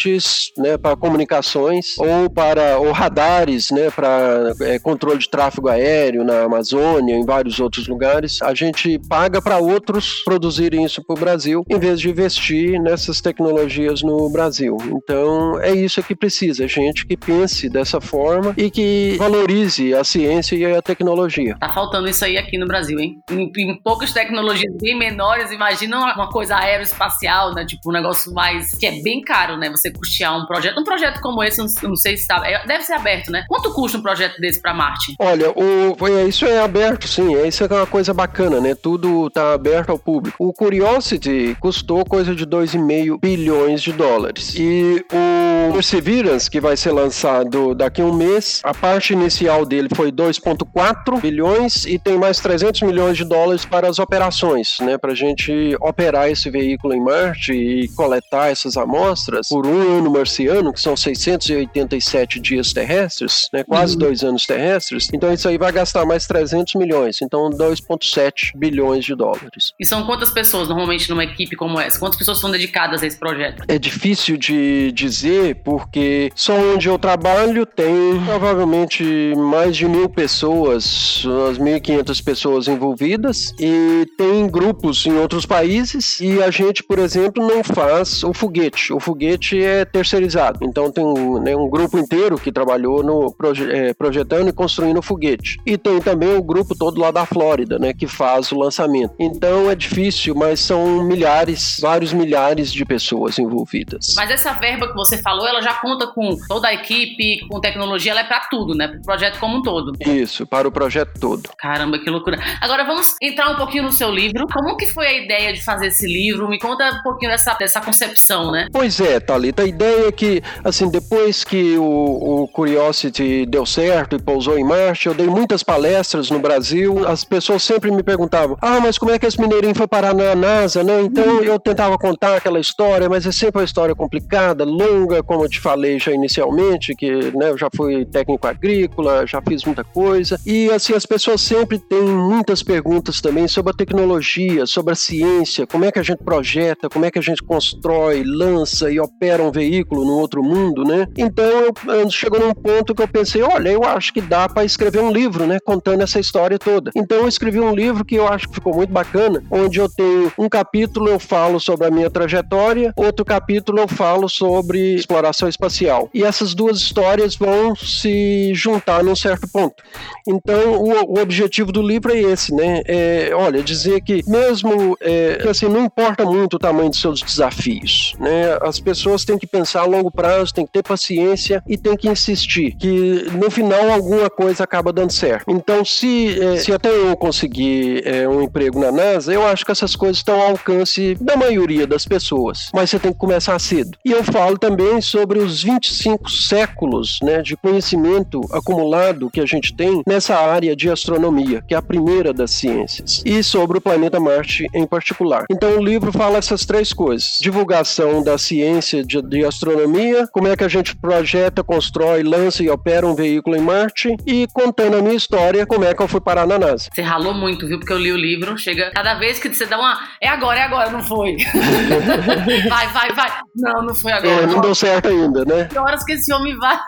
né, 0.58 0.78
para 0.78 0.96
comunicações 0.96 1.98
ou 1.98 2.30
para 2.30 2.78
ou 2.78 2.92
radares, 2.92 3.72
né, 3.72 3.90
para 3.92 4.54
é, 4.62 4.80
controle 4.80 5.20
de 5.20 5.30
tráfego 5.30 5.68
aéreo 5.68 6.24
na 6.24 6.44
Amazônia, 6.44 7.16
em 7.16 7.26
vários 7.26 7.60
outros 7.60 7.88
lugares. 7.88 8.42
A 8.42 8.54
gente 8.54 9.00
paga 9.08 9.42
para 9.42 9.58
outros 9.58 10.24
produzirem 10.24 10.84
isso 10.84 11.04
para 11.04 11.16
o 11.16 11.20
Brasil, 11.20 11.64
em 11.70 11.80
vez 11.80 12.00
de 12.00 12.10
investir 12.10 12.80
nessas 12.82 13.22
tecnologias 13.22 14.02
no 14.02 14.30
Brasil. 14.30 14.78
Então, 14.86 15.60
é 15.60 15.72
isso 15.72 16.02
que 16.04 16.16
precisa, 16.16 16.68
gente 16.68 17.06
que 17.06 17.18
pense 17.18 17.70
dessa 17.70 18.02
forma 18.02 18.54
e 18.58 18.70
que 18.70 19.16
valorize 19.18 19.94
a 19.94 20.04
ciência 20.04 20.56
e 20.56 20.66
a 20.66 20.82
tecnologia. 20.82 21.58
Tá 21.60 21.70
faltando 21.70 22.08
isso 22.08 22.24
aí 22.24 22.38
aqui 22.38 22.58
no 22.58 22.68
Brasil, 22.68 23.00
hein? 23.00 23.18
Em, 23.30 23.52
em 23.58 23.82
poucas 23.82 24.14
tecnologias 24.14 24.74
bem 24.82 24.98
menores, 24.98 25.52
imagina 25.52 26.14
uma 26.14 26.30
coisa 26.30 26.56
aeroespacial, 26.58 27.54
né? 27.54 27.66
Tipo, 27.66 27.90
um 27.90 27.94
negócio 27.94 28.34
mais. 28.34 28.72
que 28.72 28.86
é 28.86 29.02
bem 29.02 29.22
caro, 29.22 29.58
né? 29.58 29.70
Você 29.70 29.85
custear 29.92 30.38
um 30.38 30.46
projeto. 30.46 30.80
Um 30.80 30.84
projeto 30.84 31.20
como 31.22 31.44
esse, 31.44 31.58
não, 31.58 31.68
não 31.84 31.96
sei 31.96 32.18
se 32.18 32.28
tá. 32.28 32.42
É, 32.46 32.66
deve 32.66 32.84
ser 32.84 32.94
aberto, 32.94 33.32
né? 33.32 33.46
Quanto 33.48 33.74
custa 33.74 33.98
um 33.98 34.02
projeto 34.02 34.40
desse 34.40 34.62
para 34.62 34.74
Marte? 34.74 35.16
Olha, 35.20 35.52
o, 35.52 35.96
é, 36.08 36.28
isso 36.28 36.46
é 36.46 36.60
aberto, 36.60 37.08
sim. 37.08 37.36
Isso 37.46 37.64
é 37.64 37.68
uma 37.68 37.88
coisa 37.88 38.14
bacana, 38.14 38.60
né? 38.60 38.76
Tudo 38.76 39.30
tá 39.30 39.54
aberto 39.54 39.90
ao 39.90 40.00
público. 40.00 40.36
O 40.40 40.54
Curiosity 40.54 41.56
custou 41.60 42.06
coisa 42.06 42.36
de 42.36 42.46
2,5 42.46 43.20
bilhões 43.20 43.82
de 43.82 43.92
dólares. 43.92 44.54
E 44.56 45.06
o 45.12 45.74
Perseverance, 45.74 46.50
que 46.50 46.60
vai 46.60 46.78
ser 46.78 46.92
lançado 46.92 47.74
daqui 47.76 48.02
a 48.02 48.06
um 48.06 48.14
mês, 48.14 48.62
a 48.64 48.74
parte 48.74 49.14
inicial 49.14 49.66
dele 49.66 49.90
foi 49.94 50.12
2,4 50.12 51.20
bilhões 51.22 51.86
e 51.86 52.00
tem 52.00 52.18
mais 52.18 52.40
300 52.40 52.82
milhões 52.84 53.18
de 53.18 53.26
dólares 53.26 53.66
para 53.66 53.88
as 53.88 54.00
operações, 54.00 54.78
né? 54.80 54.98
Para 54.98 55.12
a 55.12 55.16
gente 55.16 55.76
operar 55.80 56.30
esse 56.30 56.50
veículo 56.50 56.94
em 56.94 57.02
Marte 57.02 57.54
e 57.54 57.88
coletar 57.90 58.52
essas 58.52 58.78
amostras 58.78 59.48
por 59.50 59.66
um 59.66 59.75
ano 59.76 60.12
marciano, 60.12 60.74
que 60.74 60.82
são 60.82 60.96
687 60.96 62.40
dias 62.40 62.74
terrestres, 62.74 63.48
né? 63.54 63.64
Quase 63.64 63.94
uhum. 63.94 64.00
dois 64.00 64.24
anos 64.24 64.46
terrestres. 64.46 65.10
Então 65.14 65.34
isso 65.34 65.48
aí 65.48 65.58
vai 65.58 65.72
gastar 65.72 66.06
mais 66.06 66.28
300 66.28 66.76
milhões. 66.76 67.22
Então 67.22 67.50
2,7 67.50 68.52
bilhões 68.56 69.06
de 69.06 69.16
dólares. 69.16 69.74
E 69.80 69.86
são 69.86 70.06
quantas 70.06 70.32
pessoas 70.32 70.68
normalmente 70.68 71.10
numa 71.10 71.24
equipe 71.24 71.56
como 71.56 71.80
essa? 71.80 72.00
Quantas 72.00 72.18
pessoas 72.18 72.40
são 72.40 72.52
dedicadas 72.52 73.04
a 73.04 73.08
esse 73.08 73.18
projeto? 73.18 73.64
É 73.68 73.78
difícil 73.78 74.38
de 74.38 74.92
dizer 74.92 75.62
porque 75.64 76.32
só 76.36 76.54
onde 76.54 76.88
eu 76.88 76.98
trabalho 76.98 77.66
tem 77.66 78.20
provavelmente 78.26 79.34
mais 79.36 79.76
de 79.76 79.88
mil 79.88 80.10
pessoas, 80.10 81.24
umas 81.26 81.58
1.500 81.58 82.24
pessoas 82.24 82.68
envolvidas 82.68 83.54
e 83.60 84.06
tem 84.18 84.48
grupos 84.48 85.06
em 85.06 85.18
outros 85.18 85.46
países 85.46 86.20
e 86.20 86.42
a 86.42 86.50
gente, 86.50 86.84
por 86.84 87.00
exemplo, 87.00 87.46
não 87.46 87.64
faz 87.64 88.24
o 88.24 88.34
foguete. 88.34 88.94
O 88.94 89.00
foguete 89.00 89.62
é 89.66 89.86
terceirizado. 89.86 90.60
Então 90.64 90.92
tem 90.92 91.04
um, 91.04 91.40
né, 91.40 91.56
um 91.56 91.70
grupo 91.70 91.98
inteiro 91.98 92.38
que 92.38 92.52
trabalhou 92.52 93.04
no 93.04 93.32
proje 93.32 93.70
é, 93.72 93.94
projetando 93.94 94.50
e 94.50 94.54
construindo 94.54 94.98
o 94.98 95.02
foguete. 95.02 95.58
E 95.66 95.78
tem 95.78 96.00
também 96.00 96.36
o 96.36 96.44
grupo 96.44 96.76
todo 96.76 97.00
lá 97.00 97.12
da 97.12 97.26
Flórida, 97.26 97.80
né, 97.80 97.94
que 97.94 98.08
faz 98.08 98.52
o 98.52 98.60
lançamento. 98.60 99.14
Então 99.20 99.70
é 99.70 99.76
difícil, 99.76 100.36
mas 100.36 100.60
são 100.60 101.04
milhares, 101.04 101.78
vários 101.82 102.14
milhares 102.14 102.72
de 102.72 102.86
pessoas 102.86 103.38
envolvidas. 103.40 104.14
Mas 104.16 104.30
essa 104.30 104.54
verba 104.54 104.88
que 104.88 104.96
você 104.96 105.18
falou, 105.18 105.48
ela 105.48 105.62
já 105.62 105.74
conta 105.76 106.08
com 106.08 106.38
toda 106.48 106.68
a 106.68 106.74
equipe, 106.74 107.40
com 107.50 107.60
tecnologia, 107.60 108.12
ela 108.12 108.22
é 108.22 108.24
para 108.24 108.42
tudo, 108.42 108.74
né? 108.74 108.88
Para 108.88 109.00
o 109.00 109.04
projeto 109.04 109.40
como 109.40 109.58
um 109.58 109.62
todo. 109.62 109.92
Isso, 110.00 110.46
para 110.46 110.68
o 110.68 110.72
projeto 110.72 111.20
todo. 111.20 111.50
Caramba, 111.58 112.00
que 112.00 112.10
loucura. 112.10 112.38
Agora 112.62 112.84
vamos 112.84 113.16
entrar 113.22 113.50
um 113.50 113.56
pouquinho 113.56 113.84
no 113.84 113.92
seu 113.92 114.12
livro. 114.12 114.46
Como 114.52 114.78
que 114.78 114.88
foi 114.88 115.08
a 115.08 115.24
ideia 115.24 115.54
de 115.54 115.64
fazer 115.64 115.88
esse 115.88 116.08
livro? 116.08 116.48
Me 116.48 116.60
conta 116.60 116.90
um 116.90 117.04
pouquinho 117.04 117.32
dessa, 117.32 117.54
dessa 117.54 117.82
concepção, 117.82 118.52
né? 118.52 118.68
Pois 118.72 119.00
é, 119.00 119.20
Thalita, 119.20 119.55
a 119.64 119.66
ideia 119.66 120.08
é 120.08 120.12
que, 120.12 120.42
assim, 120.64 120.90
depois 120.90 121.44
que 121.44 121.78
o, 121.78 122.44
o 122.44 122.48
Curiosity 122.48 123.46
deu 123.46 123.66
certo 123.66 124.16
e 124.16 124.20
pousou 124.20 124.58
em 124.58 124.64
Marte, 124.64 125.08
eu 125.08 125.14
dei 125.14 125.28
muitas 125.28 125.64
palestras 125.64 126.30
no 126.30 126.40
Brasil, 126.40 127.08
as 127.08 127.24
pessoas 127.24 127.64
sempre 127.64 127.92
me 127.92 128.04
perguntavam, 128.04 128.58
ah, 128.62 128.80
mas 128.80 128.98
como 128.98 129.12
é 129.12 129.20
que 129.20 129.26
esse 129.26 129.40
mineirinho 129.40 129.76
foi 129.76 129.88
parar 129.88 130.14
na 130.14 130.36
NASA, 130.36 130.84
né? 130.84 131.02
Então 131.02 131.42
eu 131.42 131.60
tentava 131.60 131.98
contar 131.98 132.38
aquela 132.38 132.60
história, 132.60 133.10
mas 133.10 133.26
é 133.26 133.32
sempre 133.32 133.60
uma 133.62 133.66
história 133.66 133.96
complicada, 133.96 134.64
longa, 134.64 135.24
como 135.24 135.46
eu 135.46 135.50
te 135.50 135.60
falei 135.60 136.00
já 136.00 136.12
inicialmente, 136.12 136.96
que 136.96 137.12
né, 137.36 137.50
eu 137.50 137.58
já 137.58 137.70
fui 137.76 138.06
técnico 138.06 138.48
agrícola, 138.48 139.26
já 139.26 139.42
fiz 139.42 139.64
muita 139.64 139.84
coisa, 139.84 140.40
e 140.46 140.70
assim, 140.72 140.94
as 140.94 141.06
pessoas 141.06 141.42
sempre 141.42 141.80
têm 141.80 142.02
muitas 142.02 142.62
perguntas 142.62 143.22
também 143.22 143.48
sobre 143.48 143.72
a 143.72 143.76
tecnologia, 143.76 144.66
sobre 144.66 144.94
a 144.94 144.96
ciência, 144.96 145.68
como 145.68 145.86
é 145.86 145.92
que 145.92 146.00
a 146.00 146.04
gente 146.04 146.24
projeta, 146.24 146.90
como 146.90 147.06
é 147.06 147.12
que 147.12 147.20
a 147.20 147.22
gente 147.22 147.42
constrói, 147.44 148.24
lança 148.24 148.92
e 148.92 149.00
opera 149.00 149.45
um 149.46 149.52
veículo 149.52 150.06
num 150.06 150.14
outro 150.20 150.44
mundo, 150.44 150.84
né? 150.84 151.08
Então 151.18 151.74
eu, 151.88 152.10
chegou 152.10 152.40
num 152.40 152.54
ponto 152.54 152.94
que 152.94 153.02
eu 153.02 153.08
pensei, 153.08 153.42
olha, 153.42 153.70
eu 153.70 153.84
acho 153.84 154.14
que 154.14 154.22
dá 154.22 154.48
para 154.48 154.66
escrever 154.66 155.00
um 155.00 155.12
livro, 155.12 155.46
né, 155.46 155.60
contando 155.60 156.02
essa 156.02 156.20
história 156.20 156.58
toda. 156.58 156.92
Então 156.96 157.20
eu 157.20 157.28
escrevi 157.28 157.60
um 157.60 157.74
livro 157.74 158.06
que 158.06 158.16
eu 158.16 158.28
acho 158.28 158.48
que 158.48 158.56
ficou 158.56 158.74
muito 158.74 158.92
bacana, 158.92 159.44
onde 159.50 159.80
eu 159.80 159.90
tenho 159.90 160.32
um 160.38 160.50
capítulo 160.50 161.10
eu 161.10 161.20
falo 161.20 161.60
sobre 161.60 161.88
a 161.88 161.92
minha 161.92 162.10
trajetória, 162.10 162.94
outro 162.96 163.26
capítulo 163.26 163.80
eu 163.80 163.88
falo 163.88 164.30
sobre 164.30 164.96
exploração 164.96 165.48
espacial. 165.48 166.10
E 166.14 166.24
essas 166.24 166.54
duas 166.54 166.78
histórias 166.78 167.36
vão 167.36 167.76
se 167.76 168.54
juntar 168.54 169.04
num 169.04 169.16
certo 169.16 169.48
ponto. 169.48 169.84
Então 170.28 170.82
o, 170.82 171.18
o 171.18 171.22
objetivo 171.22 171.72
do 171.72 171.82
livro 171.82 172.12
é 172.12 172.20
esse, 172.20 172.54
né? 172.54 172.82
É, 172.86 173.32
olha, 173.34 173.62
dizer 173.62 174.02
que 174.02 174.24
mesmo 174.28 174.98
é, 175.02 175.46
assim 175.50 175.68
não 175.68 175.86
importa 175.86 176.26
muito 176.26 176.56
o 176.56 176.60
tamanho 176.60 176.90
dos 176.90 177.00
seus 177.00 177.22
desafios, 177.22 178.16
né? 178.20 178.58
As 178.62 178.80
pessoas 178.80 179.26
têm 179.26 179.35
que 179.38 179.48
pensar 179.48 179.82
a 179.82 179.86
longo 179.86 180.12
prazo, 180.12 180.54
têm 180.54 180.66
que 180.66 180.72
ter 180.72 180.84
paciência 180.84 181.64
e 181.68 181.78
têm 181.78 181.96
que 181.96 182.08
insistir 182.08 182.76
que 182.78 183.28
no 183.32 183.50
final 183.50 183.90
alguma 183.92 184.30
coisa 184.30 184.64
acaba 184.64 184.92
dando 184.92 185.12
certo. 185.12 185.46
Então 185.48 185.84
se 185.84 186.40
é, 186.42 186.58
se 186.58 186.72
até 186.74 186.90
eu 186.90 187.16
conseguir 187.16 188.06
é, 188.06 188.28
um 188.28 188.42
emprego 188.42 188.80
na 188.80 188.92
NASA, 188.92 189.34
eu 189.34 189.46
acho 189.46 189.66
que 189.66 189.72
essas 189.72 189.96
coisas 189.96 190.18
estão 190.18 190.40
ao 190.40 190.52
alcance 190.52 191.16
da 191.20 191.36
maioria 191.36 191.88
das 191.88 192.06
pessoas. 192.06 192.70
Mas 192.74 192.90
você 192.90 193.00
tem 193.00 193.12
que 193.12 193.18
começar 193.18 193.58
cedo. 193.60 193.98
E 194.04 194.12
eu 194.12 194.24
falo 194.24 194.58
também 194.58 195.02
sobre 195.02 195.40
os 195.40 195.64
25 195.64 196.30
séculos, 196.30 197.20
né, 197.22 197.42
de 197.42 197.56
conhecimento 197.56 198.42
acumulado 198.52 199.30
que 199.30 199.42
a 199.42 199.46
gente 199.46 199.76
tem 199.76 200.02
nessa 200.08 200.36
área 200.36 200.76
de 200.76 200.90
astronomia, 200.90 201.64
que 201.68 201.74
é 201.74 201.78
a 201.78 201.82
primeira 201.82 202.34
das 202.34 202.52
ciências, 202.52 203.22
e 203.26 203.44
sobre 203.44 203.78
o 203.78 203.82
planeta 203.82 204.20
Marte 204.20 204.68
em 204.74 204.86
particular. 204.86 205.46
Então 205.50 205.78
o 205.78 205.84
livro 205.84 206.12
fala 206.12 206.38
essas 206.38 206.66
três 206.66 206.94
coisas: 206.94 207.38
divulgação 207.42 208.24
da 208.24 208.38
ciência 208.38 209.04
de, 209.04 209.22
de 209.28 209.44
astronomia, 209.46 210.28
como 210.32 210.48
é 210.48 210.56
que 210.56 210.64
a 210.64 210.68
gente 210.68 210.96
projeta, 210.96 211.64
constrói, 211.64 212.24
lança 212.24 212.64
e 212.64 212.70
opera 212.70 213.06
um 213.06 213.16
veículo 213.16 213.56
em 213.56 213.62
Marte, 213.62 214.16
e 214.26 214.48
contando 214.54 214.98
a 214.98 215.02
minha 215.02 215.16
história, 215.16 215.66
como 215.66 215.86
é 215.86 215.94
que 215.94 216.02
eu 216.02 216.08
fui 216.08 216.22
parar 216.22 216.48
na 216.48 216.58
NASA. 216.58 216.90
Você 216.94 217.02
ralou 217.02 217.34
muito, 217.34 217.68
viu? 217.68 217.80
Porque 217.80 217.94
eu 217.94 217.98
li 217.98 218.12
o 218.12 218.18
livro, 218.18 218.58
chega 218.58 218.92
cada 218.94 219.16
vez 219.16 219.40
que 219.40 219.54
você 219.54 219.66
dá 219.66 219.78
uma. 219.78 220.00
É 220.22 220.28
agora, 220.28 220.60
é 220.60 220.64
agora, 220.64 220.90
não 220.90 221.04
foi. 221.04 221.38
vai, 222.70 222.88
vai, 222.88 223.12
vai. 223.14 223.32
Não, 223.56 223.84
não 223.84 223.96
foi 223.96 224.12
agora. 224.12 224.44
É, 224.44 224.48
não 224.48 224.62
deu 224.62 224.76
certo 224.76 225.08
ainda, 225.08 225.46
né? 225.46 225.66
Que 225.66 225.78
horas 225.78 226.04
que 226.04 226.14
esse 226.14 226.34
homem 226.34 226.58
vai? 226.58 226.80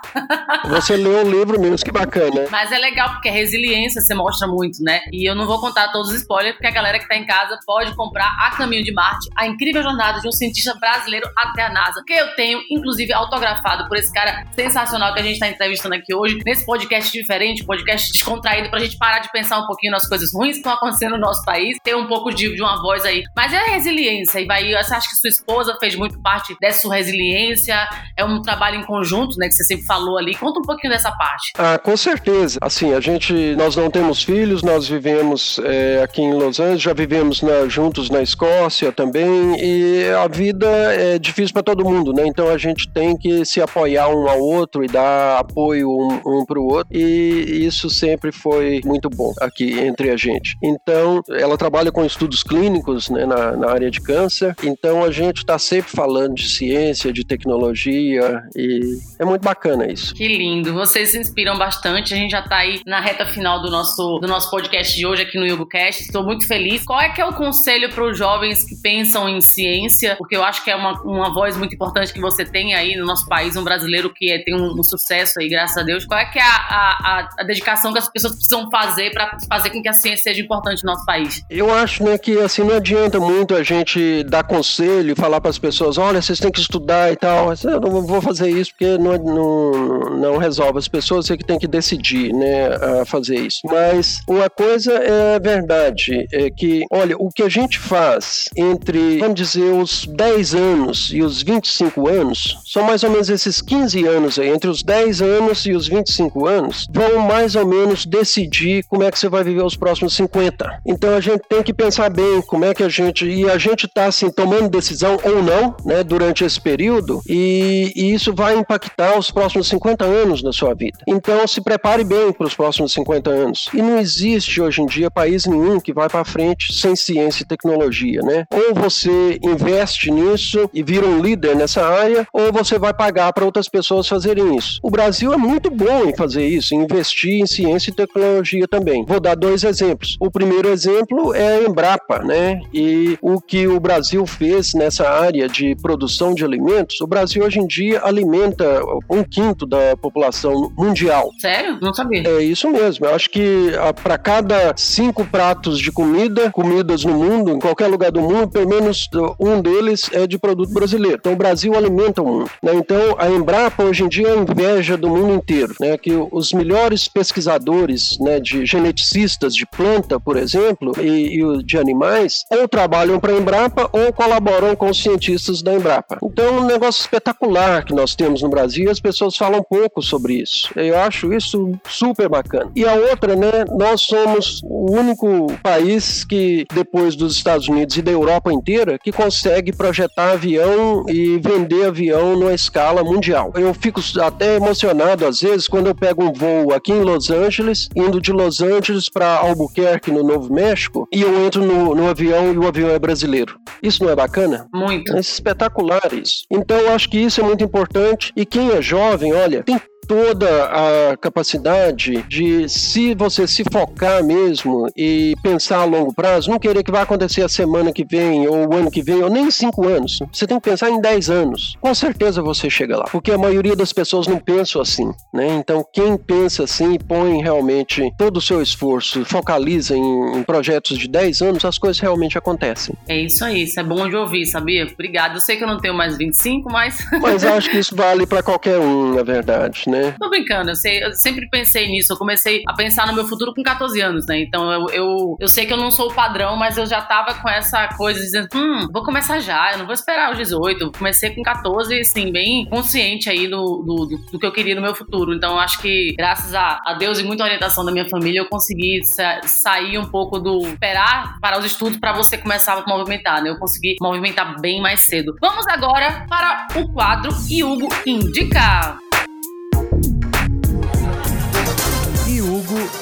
você 0.69 0.95
leu 0.95 1.25
um 1.25 1.29
livro 1.29 1.59
mesmo, 1.59 1.77
que 1.77 1.91
bacana. 1.91 2.45
Mas 2.49 2.71
é 2.71 2.77
legal 2.77 3.11
porque 3.11 3.29
a 3.29 3.31
resiliência 3.31 4.01
você 4.01 4.13
mostra 4.13 4.47
muito, 4.47 4.81
né? 4.83 5.01
E 5.11 5.29
eu 5.29 5.35
não 5.35 5.45
vou 5.45 5.59
contar 5.59 5.91
todos 5.91 6.09
os 6.09 6.17
spoilers, 6.17 6.55
porque 6.55 6.67
a 6.67 6.71
galera 6.71 6.99
que 6.99 7.07
tá 7.07 7.15
em 7.15 7.25
casa 7.25 7.57
pode 7.65 7.95
comprar 7.95 8.35
A 8.39 8.51
Caminho 8.51 8.83
de 8.83 8.93
Marte, 8.93 9.29
a 9.35 9.47
incrível 9.47 9.83
jornada 9.83 10.19
de 10.19 10.27
um 10.27 10.31
cientista 10.31 10.73
brasileiro 10.79 11.29
até 11.37 11.63
a 11.63 11.69
NASA, 11.71 12.03
que 12.05 12.13
eu 12.17 12.35
tenho, 12.35 12.59
inclusive, 12.69 13.13
autografado 13.13 13.87
por 13.87 13.97
esse 13.97 14.11
cara 14.11 14.43
sensacional 14.55 15.13
que 15.13 15.19
a 15.19 15.23
gente 15.23 15.39
tá 15.39 15.47
entrevistando 15.47 15.95
aqui 15.95 16.13
hoje, 16.13 16.39
nesse 16.45 16.65
podcast 16.65 17.11
diferente, 17.11 17.63
podcast 17.63 18.11
descontraído, 18.11 18.69
pra 18.69 18.79
gente 18.79 18.97
parar 18.97 19.19
de 19.19 19.31
pensar 19.31 19.59
um 19.59 19.67
pouquinho 19.67 19.91
nas 19.91 20.07
coisas 20.07 20.29
ruins 20.33 20.53
que 20.53 20.57
estão 20.57 20.73
acontecendo 20.73 21.13
no 21.13 21.19
nosso 21.19 21.43
país, 21.43 21.77
ter 21.83 21.95
um 21.95 22.07
pouco 22.07 22.31
de, 22.33 22.55
de 22.55 22.61
uma 22.61 22.81
voz 22.81 23.05
aí. 23.05 23.23
Mas 23.35 23.53
é 23.53 23.57
a 23.57 23.65
resiliência, 23.71 24.39
e 24.39 24.45
vai, 24.45 24.63
você 24.63 24.93
acha 24.93 25.07
que 25.09 25.15
sua 25.15 25.29
esposa 25.29 25.77
fez 25.79 25.95
muito 25.95 26.21
parte 26.21 26.55
dessa 26.59 26.81
sua 26.81 26.95
resiliência? 26.95 27.75
É 28.15 28.23
um 28.23 28.41
trabalho 28.41 28.79
em 28.79 28.85
conjunto, 28.85 29.37
né, 29.37 29.47
que 29.47 29.53
você 29.53 29.63
sempre 29.63 29.85
falou 29.85 30.17
ali. 30.17 30.35
Conta 30.35 30.59
um 30.59 30.63
pouquinho 30.63 30.93
dessa 30.93 31.11
parte. 31.11 31.51
Ah, 31.57 31.77
com 31.77 31.95
certeza. 31.95 32.59
Assim, 32.61 32.93
a 32.93 32.99
gente, 32.99 33.33
nós 33.55 33.75
não 33.75 33.89
temos 33.89 34.23
filhos, 34.23 34.63
nós 34.63 34.87
vivemos 34.87 35.59
é, 35.63 36.01
aqui 36.03 36.21
em 36.21 36.33
Los 36.33 36.59
Angeles, 36.59 36.81
já 36.81 36.93
vivemos 36.93 37.41
na, 37.41 37.67
juntos 37.67 38.09
na 38.09 38.21
Escócia 38.21 38.91
também, 38.91 39.55
e 39.59 40.09
a 40.09 40.27
vida 40.27 40.67
é 40.67 41.19
difícil 41.19 41.53
para 41.53 41.63
todo 41.63 41.83
mundo, 41.83 42.06
né? 42.13 42.25
Então 42.25 42.49
a 42.49 42.57
gente 42.57 42.89
tem 42.89 43.17
que 43.17 43.45
se 43.45 43.61
apoiar 43.61 44.09
um 44.09 44.27
ao 44.27 44.39
outro 44.39 44.83
e 44.83 44.87
dar 44.87 45.39
apoio 45.39 45.89
um, 45.89 46.21
um 46.25 46.45
para 46.45 46.59
o 46.59 46.65
outro, 46.65 46.95
e 46.95 47.65
isso 47.65 47.89
sempre 47.89 48.31
foi 48.31 48.81
muito 48.85 49.09
bom 49.09 49.33
aqui 49.39 49.79
entre 49.79 50.09
a 50.09 50.17
gente. 50.17 50.57
Então, 50.63 51.21
ela 51.29 51.57
trabalha 51.57 51.91
com 51.91 52.05
estudos 52.05 52.43
clínicos 52.43 53.09
né, 53.09 53.25
na, 53.25 53.51
na 53.51 53.71
área 53.71 53.89
de 53.91 54.01
câncer, 54.01 54.55
então 54.63 55.03
a 55.03 55.11
gente 55.11 55.37
está 55.37 55.57
sempre 55.57 55.91
falando 55.91 56.35
de 56.35 56.49
ciência, 56.49 57.11
de 57.11 57.25
tecnologia, 57.25 58.41
e 58.55 58.99
é 59.19 59.25
muito 59.25 59.43
bacana 59.43 59.91
isso. 59.91 60.13
Que 60.13 60.27
lindo, 60.27 60.73
vocês 60.73 61.09
se 61.09 61.19
inspiram 61.19 61.57
bastante, 61.57 62.13
a 62.13 62.17
gente 62.17 62.31
já 62.31 62.39
está 62.39 62.57
aí 62.57 62.81
na 62.85 62.99
reta 62.99 63.25
final 63.25 63.61
do 63.61 63.69
nosso, 63.69 64.19
do 64.19 64.27
nosso 64.27 64.49
podcast 64.49 64.95
de 64.95 65.05
hoje 65.05 65.23
aqui 65.23 65.37
no 65.37 65.45
YugoCast, 65.45 66.03
estou 66.03 66.23
muito 66.23 66.47
feliz. 66.47 66.83
Qual 66.83 66.99
é 66.99 67.09
que 67.09 67.21
é 67.21 67.25
o 67.25 67.33
conselho 67.33 67.89
para 67.89 68.03
os 68.03 68.17
jovens 68.17 68.63
que 68.63 68.75
pensam 68.81 69.27
em 69.27 69.41
ciência? 69.41 70.15
Porque 70.17 70.35
eu 70.35 70.43
acho 70.43 70.63
que 70.63 70.71
é 70.71 70.75
uma, 70.75 71.01
uma 71.03 71.33
voz 71.33 71.57
muito 71.57 71.75
importante 71.75 71.96
que 72.05 72.19
você 72.19 72.45
tem 72.45 72.75
aí 72.75 72.95
no 72.95 73.05
nosso 73.05 73.27
país, 73.27 73.55
um 73.55 73.63
brasileiro 73.63 74.13
que 74.13 74.31
é, 74.31 74.39
tem 74.43 74.55
um, 74.55 74.79
um, 74.79 74.83
sucesso 74.83 75.39
aí, 75.39 75.49
graças 75.49 75.77
a 75.77 75.83
Deus. 75.83 76.05
Qual 76.05 76.19
é 76.19 76.25
que 76.25 76.39
é 76.39 76.43
a, 76.43 76.47
a, 76.47 77.29
a 77.39 77.43
dedicação 77.43 77.91
que 77.91 77.99
as 77.99 78.09
pessoas 78.09 78.33
precisam 78.33 78.69
fazer 78.69 79.11
para 79.11 79.37
fazer 79.49 79.69
com 79.69 79.81
que 79.81 79.89
a 79.89 79.93
ciência 79.93 80.23
seja 80.23 80.41
importante 80.41 80.83
no 80.83 80.91
nosso 80.91 81.05
país? 81.05 81.43
Eu 81.49 81.73
acho 81.73 82.03
né, 82.03 82.17
que 82.17 82.37
assim 82.39 82.63
não 82.63 82.75
adianta 82.75 83.19
muito 83.19 83.55
a 83.55 83.63
gente 83.63 84.23
dar 84.23 84.43
conselho 84.43 85.11
e 85.11 85.15
falar 85.15 85.41
para 85.41 85.49
as 85.49 85.59
pessoas, 85.59 85.97
olha, 85.97 86.21
vocês 86.21 86.39
têm 86.39 86.51
que 86.51 86.59
estudar 86.59 87.11
e 87.11 87.15
tal. 87.15 87.53
Eu 87.63 87.79
não 87.79 88.05
vou 88.05 88.21
fazer 88.21 88.49
isso 88.49 88.71
porque 88.71 88.97
não, 88.97 89.17
não, 89.17 90.17
não 90.17 90.37
resolve. 90.37 90.79
As 90.79 90.87
pessoas 90.87 91.29
é 91.29 91.37
que 91.37 91.45
têm 91.45 91.59
que 91.59 91.67
decidir, 91.67 92.33
né, 92.33 93.05
fazer 93.05 93.35
isso. 93.35 93.61
Mas 93.65 94.19
uma 94.27 94.49
coisa 94.49 94.93
é 94.93 95.39
verdade, 95.39 96.27
é 96.31 96.49
que, 96.49 96.83
olha, 96.91 97.15
o 97.17 97.29
que 97.29 97.43
a 97.43 97.49
gente 97.49 97.79
faz 97.79 98.49
entre, 98.55 99.19
vamos 99.19 99.35
dizer, 99.35 99.71
os 99.71 100.05
10 100.05 100.55
anos 100.55 101.09
e 101.13 101.21
os 101.21 101.41
25 101.41 101.86
anos, 102.07 102.57
são 102.65 102.83
mais 102.83 103.03
ou 103.03 103.09
menos 103.09 103.29
esses 103.29 103.61
15 103.61 104.05
anos 104.05 104.39
aí, 104.39 104.49
entre 104.49 104.69
os 104.69 104.83
10 104.83 105.21
anos 105.21 105.65
e 105.65 105.73
os 105.73 105.87
25 105.87 106.45
anos, 106.45 106.87
vão 106.91 107.19
mais 107.19 107.55
ou 107.55 107.65
menos 107.65 108.05
decidir 108.05 108.83
como 108.89 109.03
é 109.03 109.11
que 109.11 109.19
você 109.19 109.29
vai 109.29 109.43
viver 109.43 109.63
os 109.63 109.75
próximos 109.75 110.15
50. 110.15 110.81
Então 110.85 111.15
a 111.15 111.21
gente 111.21 111.41
tem 111.47 111.63
que 111.63 111.73
pensar 111.73 112.09
bem 112.09 112.41
como 112.41 112.65
é 112.65 112.73
que 112.73 112.83
a 112.83 112.89
gente, 112.89 113.25
e 113.25 113.49
a 113.49 113.57
gente 113.57 113.85
está 113.85 114.05
assim, 114.05 114.29
tomando 114.29 114.69
decisão 114.69 115.17
ou 115.23 115.41
não, 115.41 115.75
né, 115.85 116.03
durante 116.03 116.43
esse 116.43 116.59
período, 116.59 117.21
e, 117.27 117.91
e 117.95 118.13
isso 118.13 118.33
vai 118.33 118.57
impactar 118.57 119.17
os 119.17 119.31
próximos 119.31 119.67
50 119.67 120.05
anos 120.05 120.41
da 120.41 120.51
sua 120.51 120.73
vida. 120.73 120.99
Então 121.07 121.47
se 121.47 121.61
prepare 121.61 122.03
bem 122.03 122.31
para 122.31 122.47
os 122.47 122.55
próximos 122.55 122.93
50 122.93 123.29
anos. 123.29 123.69
E 123.73 123.81
não 123.81 123.97
existe 123.97 124.61
hoje 124.61 124.81
em 124.81 124.85
dia 124.85 125.11
país 125.11 125.45
nenhum 125.45 125.79
que 125.79 125.93
vai 125.93 126.09
para 126.09 126.23
frente 126.23 126.73
sem 126.73 126.95
ciência 126.95 127.43
e 127.43 127.47
tecnologia, 127.47 128.21
né? 128.21 128.45
Ou 128.51 128.73
você 128.73 129.39
investe 129.41 130.11
nisso 130.11 130.69
e 130.73 130.83
vira 130.83 131.05
um 131.05 131.21
líder 131.21 131.55
nessa 131.55 131.76
área, 131.85 132.27
ou 132.31 132.51
você 132.51 132.77
vai 132.77 132.93
pagar 132.93 133.31
para 133.33 133.45
outras 133.45 133.67
pessoas 133.67 134.07
fazerem 134.07 134.55
isso. 134.55 134.79
O 134.81 134.89
Brasil 134.89 135.33
é 135.33 135.37
muito 135.37 135.69
bom 135.69 136.05
em 136.05 136.15
fazer 136.15 136.45
isso, 136.45 136.73
em 136.73 136.83
investir 136.83 137.41
em 137.41 137.45
ciência 137.45 137.89
e 137.89 137.93
tecnologia 137.93 138.67
também. 138.67 139.05
Vou 139.05 139.19
dar 139.19 139.35
dois 139.35 139.63
exemplos. 139.63 140.17
O 140.19 140.31
primeiro 140.31 140.69
exemplo 140.69 141.33
é 141.33 141.57
a 141.57 141.63
Embrapa, 141.63 142.19
né? 142.19 142.59
E 142.73 143.17
o 143.21 143.41
que 143.41 143.67
o 143.67 143.79
Brasil 143.79 144.25
fez 144.25 144.73
nessa 144.73 145.09
área 145.09 145.47
de 145.47 145.75
produção 145.75 146.33
de 146.33 146.43
alimentos, 146.43 146.99
o 147.01 147.07
Brasil 147.07 147.43
hoje 147.43 147.59
em 147.59 147.67
dia 147.67 148.01
alimenta 148.03 148.81
um 149.09 149.23
quinto 149.23 149.65
da 149.65 149.95
população 149.97 150.71
mundial. 150.77 151.31
Sério? 151.39 151.77
Não 151.81 151.93
sabia. 151.93 152.27
É 152.27 152.43
isso 152.43 152.69
mesmo. 152.69 153.05
Eu 153.05 153.15
acho 153.15 153.29
que 153.29 153.71
ah, 153.79 153.93
para 153.93 154.17
cada 154.17 154.73
cinco 154.75 155.25
pratos 155.25 155.79
de 155.79 155.91
comida, 155.91 156.51
comidas 156.51 157.03
no 157.03 157.13
mundo, 157.13 157.51
em 157.51 157.59
qualquer 157.59 157.87
lugar 157.87 158.11
do 158.11 158.21
mundo, 158.21 158.49
pelo 158.49 158.67
menos 158.67 159.07
um 159.39 159.61
deles 159.61 160.09
é 160.13 160.27
de 160.27 160.37
produto 160.37 160.73
brasileiro. 160.73 161.17
Então 161.19 161.33
o 161.33 161.37
Brasil 161.37 161.66
alimenta 161.75 162.21
o 162.21 162.25
mundo. 162.25 162.49
Né? 162.61 162.73
Então 162.75 163.15
a 163.17 163.29
Embrapa 163.29 163.83
hoje 163.83 164.03
em 164.03 164.07
dia 164.07 164.27
é 164.27 164.31
a 164.31 164.37
inveja 164.37 164.97
do 164.97 165.09
mundo 165.09 165.33
inteiro, 165.33 165.73
né? 165.79 165.97
Que 165.97 166.13
os 166.31 166.53
melhores 166.53 167.07
pesquisadores, 167.07 168.17
né, 168.19 168.39
de 168.39 168.65
geneticistas 168.65 169.55
de 169.55 169.65
planta, 169.65 170.19
por 170.19 170.37
exemplo, 170.37 170.93
e, 171.01 171.41
e 171.41 171.63
de 171.63 171.77
animais, 171.77 172.45
ou 172.49 172.67
trabalham 172.67 173.19
para 173.19 173.33
a 173.33 173.37
Embrapa 173.37 173.89
ou 173.91 174.11
colaboram 174.13 174.75
com 174.75 174.89
os 174.89 175.01
cientistas 175.01 175.61
da 175.61 175.73
Embrapa. 175.73 176.17
Então 176.23 176.45
é 176.45 176.51
um 176.51 176.65
negócio 176.65 177.01
espetacular 177.01 177.85
que 177.85 177.93
nós 177.93 178.15
temos 178.15 178.41
no 178.41 178.49
Brasil 178.49 178.85
e 178.85 178.89
as 178.89 178.99
pessoas 178.99 179.35
falam 179.35 179.63
pouco 179.63 180.01
sobre 180.01 180.35
isso. 180.35 180.69
Eu 180.75 180.99
acho 180.99 181.33
isso 181.33 181.71
super 181.87 182.29
bacana. 182.29 182.71
E 182.75 182.85
a 182.85 182.93
outra, 182.93 183.35
né, 183.35 183.65
nós 183.77 184.01
somos 184.01 184.61
o 184.63 184.91
único 184.91 185.47
país 185.63 186.23
que, 186.23 186.65
depois 186.73 187.15
dos 187.15 187.35
Estados 187.35 187.67
Unidos 187.67 187.97
e 187.97 188.01
da 188.01 188.11
Europa 188.11 188.51
inteira, 188.51 188.97
que 188.97 189.11
consegue 189.11 189.71
projetar 189.71 190.31
avião 190.31 191.03
e 191.07 191.37
vender 191.57 191.85
avião 191.85 192.35
numa 192.35 192.53
escala 192.53 193.03
mundial. 193.03 193.51
Eu 193.55 193.73
fico 193.73 193.99
até 194.21 194.55
emocionado 194.55 195.25
às 195.25 195.41
vezes 195.41 195.67
quando 195.67 195.87
eu 195.87 195.95
pego 195.95 196.23
um 196.23 196.31
voo 196.31 196.73
aqui 196.73 196.91
em 196.91 197.01
Los 197.01 197.31
Angeles, 197.31 197.89
indo 197.95 198.21
de 198.21 198.31
Los 198.31 198.61
Angeles 198.61 199.09
para 199.09 199.37
Albuquerque, 199.37 200.11
no 200.11 200.23
Novo 200.23 200.53
México, 200.53 201.07
e 201.11 201.21
eu 201.21 201.45
entro 201.45 201.65
no, 201.65 201.95
no, 201.95 202.07
avião 202.07 202.53
e 202.53 202.57
o 202.57 202.67
avião 202.67 202.89
é 202.89 202.99
brasileiro. 202.99 203.59
Isso 203.81 204.03
não 204.03 204.11
é 204.11 204.15
bacana? 204.15 204.67
Muito. 204.73 205.15
É 205.15 205.19
espetacular 205.19 206.13
isso. 206.13 206.45
Então 206.51 206.77
eu 206.77 206.93
acho 206.93 207.09
que 207.09 207.17
isso 207.17 207.41
é 207.41 207.43
muito 207.43 207.63
importante 207.63 208.31
e 208.35 208.45
quem 208.45 208.71
é 208.71 208.81
jovem, 208.81 209.33
olha, 209.33 209.63
tem 209.63 209.79
toda 210.07 210.65
a 210.65 211.17
capacidade 211.17 212.23
de, 212.23 212.69
se 212.69 213.13
você 213.13 213.45
se 213.45 213.63
focar 213.71 214.23
mesmo 214.23 214.87
e 214.95 215.35
pensar 215.43 215.79
a 215.79 215.85
longo 215.85 216.13
prazo, 216.13 216.49
não 216.49 216.59
querer 216.59 216.83
que 216.83 216.91
vai 216.91 217.01
acontecer 217.01 217.41
a 217.43 217.49
semana 217.49 217.91
que 217.91 218.05
vem, 218.05 218.47
ou 218.47 218.69
o 218.69 218.75
ano 218.75 218.89
que 218.89 219.01
vem, 219.01 219.21
ou 219.21 219.29
nem 219.29 219.51
cinco 219.51 219.87
anos. 219.87 220.19
Você 220.31 220.47
tem 220.47 220.59
que 220.59 220.69
pensar 220.69 220.89
em 220.89 221.01
dez 221.01 221.29
anos. 221.29 221.75
Com 221.81 221.93
certeza 221.93 222.41
você 222.41 222.69
chega 222.69 222.97
lá. 222.97 223.05
Porque 223.05 223.31
a 223.31 223.37
maioria 223.37 223.75
das 223.75 223.91
pessoas 223.91 224.27
não 224.27 224.39
pensam 224.39 224.81
assim, 224.81 225.11
né? 225.33 225.47
Então, 225.55 225.85
quem 225.91 226.17
pensa 226.17 226.63
assim 226.63 226.93
e 226.93 226.99
põe 226.99 227.41
realmente 227.41 228.11
todo 228.17 228.37
o 228.37 228.41
seu 228.41 228.61
esforço, 228.61 229.25
focaliza 229.25 229.95
em, 229.95 230.37
em 230.37 230.43
projetos 230.43 230.97
de 230.97 231.07
dez 231.07 231.41
anos, 231.41 231.65
as 231.65 231.77
coisas 231.77 231.99
realmente 231.99 232.37
acontecem. 232.37 232.95
É 233.07 233.19
isso 233.19 233.43
aí, 233.43 233.63
isso 233.63 233.79
é 233.79 233.83
bom 233.83 234.09
de 234.09 234.15
ouvir, 234.15 234.45
sabia? 234.45 234.87
Obrigada. 234.91 235.35
Eu 235.35 235.41
sei 235.41 235.57
que 235.57 235.63
eu 235.63 235.67
não 235.67 235.79
tenho 235.79 235.93
mais 235.93 236.17
25, 236.17 236.71
mas. 236.71 236.97
Mas 237.21 237.43
acho 237.45 237.69
que 237.69 237.77
isso 237.77 237.95
vale 237.95 238.25
para 238.25 238.41
qualquer 238.41 238.77
um, 238.79 239.15
na 239.15 239.23
verdade, 239.23 239.83
né? 239.87 239.96
Tô 240.19 240.29
brincando, 240.29 240.71
eu, 240.71 240.75
sei, 240.75 241.03
eu 241.03 241.13
sempre 241.13 241.47
pensei 241.49 241.87
nisso. 241.87 242.13
Eu 242.13 242.17
comecei 242.17 242.63
a 242.67 242.73
pensar 242.73 243.07
no 243.07 243.13
meu 243.13 243.27
futuro 243.27 243.53
com 243.53 243.63
14 243.63 243.99
anos, 244.01 244.25
né? 244.27 244.39
Então 244.39 244.71
eu, 244.71 244.89
eu, 244.89 245.37
eu 245.39 245.47
sei 245.47 245.65
que 245.65 245.73
eu 245.73 245.77
não 245.77 245.91
sou 245.91 246.09
o 246.09 246.13
padrão, 246.13 246.55
mas 246.55 246.77
eu 246.77 246.85
já 246.85 247.01
tava 247.01 247.33
com 247.35 247.49
essa 247.49 247.87
coisa 247.89 248.19
dizendo, 248.19 248.47
hum, 248.55 248.87
vou 248.91 249.03
começar 249.03 249.39
já, 249.39 249.71
eu 249.71 249.79
não 249.79 249.85
vou 249.85 249.93
esperar 249.93 250.31
os 250.31 250.37
18. 250.37 250.83
Eu 250.83 250.91
comecei 250.91 251.29
com 251.31 251.41
14, 251.41 251.99
assim, 251.99 252.31
bem 252.31 252.65
consciente 252.65 253.29
aí 253.29 253.47
do, 253.47 253.83
do, 253.85 254.05
do, 254.05 254.17
do 254.31 254.39
que 254.39 254.45
eu 254.45 254.51
queria 254.51 254.75
no 254.75 254.81
meu 254.81 254.95
futuro. 254.95 255.33
Então 255.33 255.59
acho 255.59 255.79
que, 255.81 256.13
graças 256.17 256.53
a, 256.53 256.79
a 256.85 256.93
Deus 256.93 257.19
e 257.19 257.23
muita 257.23 257.43
orientação 257.43 257.85
da 257.85 257.91
minha 257.91 258.07
família, 258.09 258.39
eu 258.39 258.49
consegui 258.49 259.03
sa 259.03 259.41
sair 259.43 259.97
um 259.97 260.05
pouco 260.05 260.39
do 260.39 260.59
esperar 260.67 261.39
para 261.39 261.57
os 261.57 261.65
estudos 261.65 261.97
para 261.97 262.13
você 262.13 262.37
começar 262.37 262.73
a 262.73 262.83
movimentar, 262.87 263.41
né? 263.41 263.49
Eu 263.49 263.57
consegui 263.57 263.95
movimentar 264.01 264.59
bem 264.59 264.81
mais 264.81 265.01
cedo. 265.01 265.35
Vamos 265.41 265.67
agora 265.67 266.25
para 266.29 266.67
o 266.75 266.91
quadro 266.91 267.31
Hugo 267.31 267.89
Indica. 268.05 269.06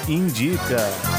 Indica. 0.08 1.15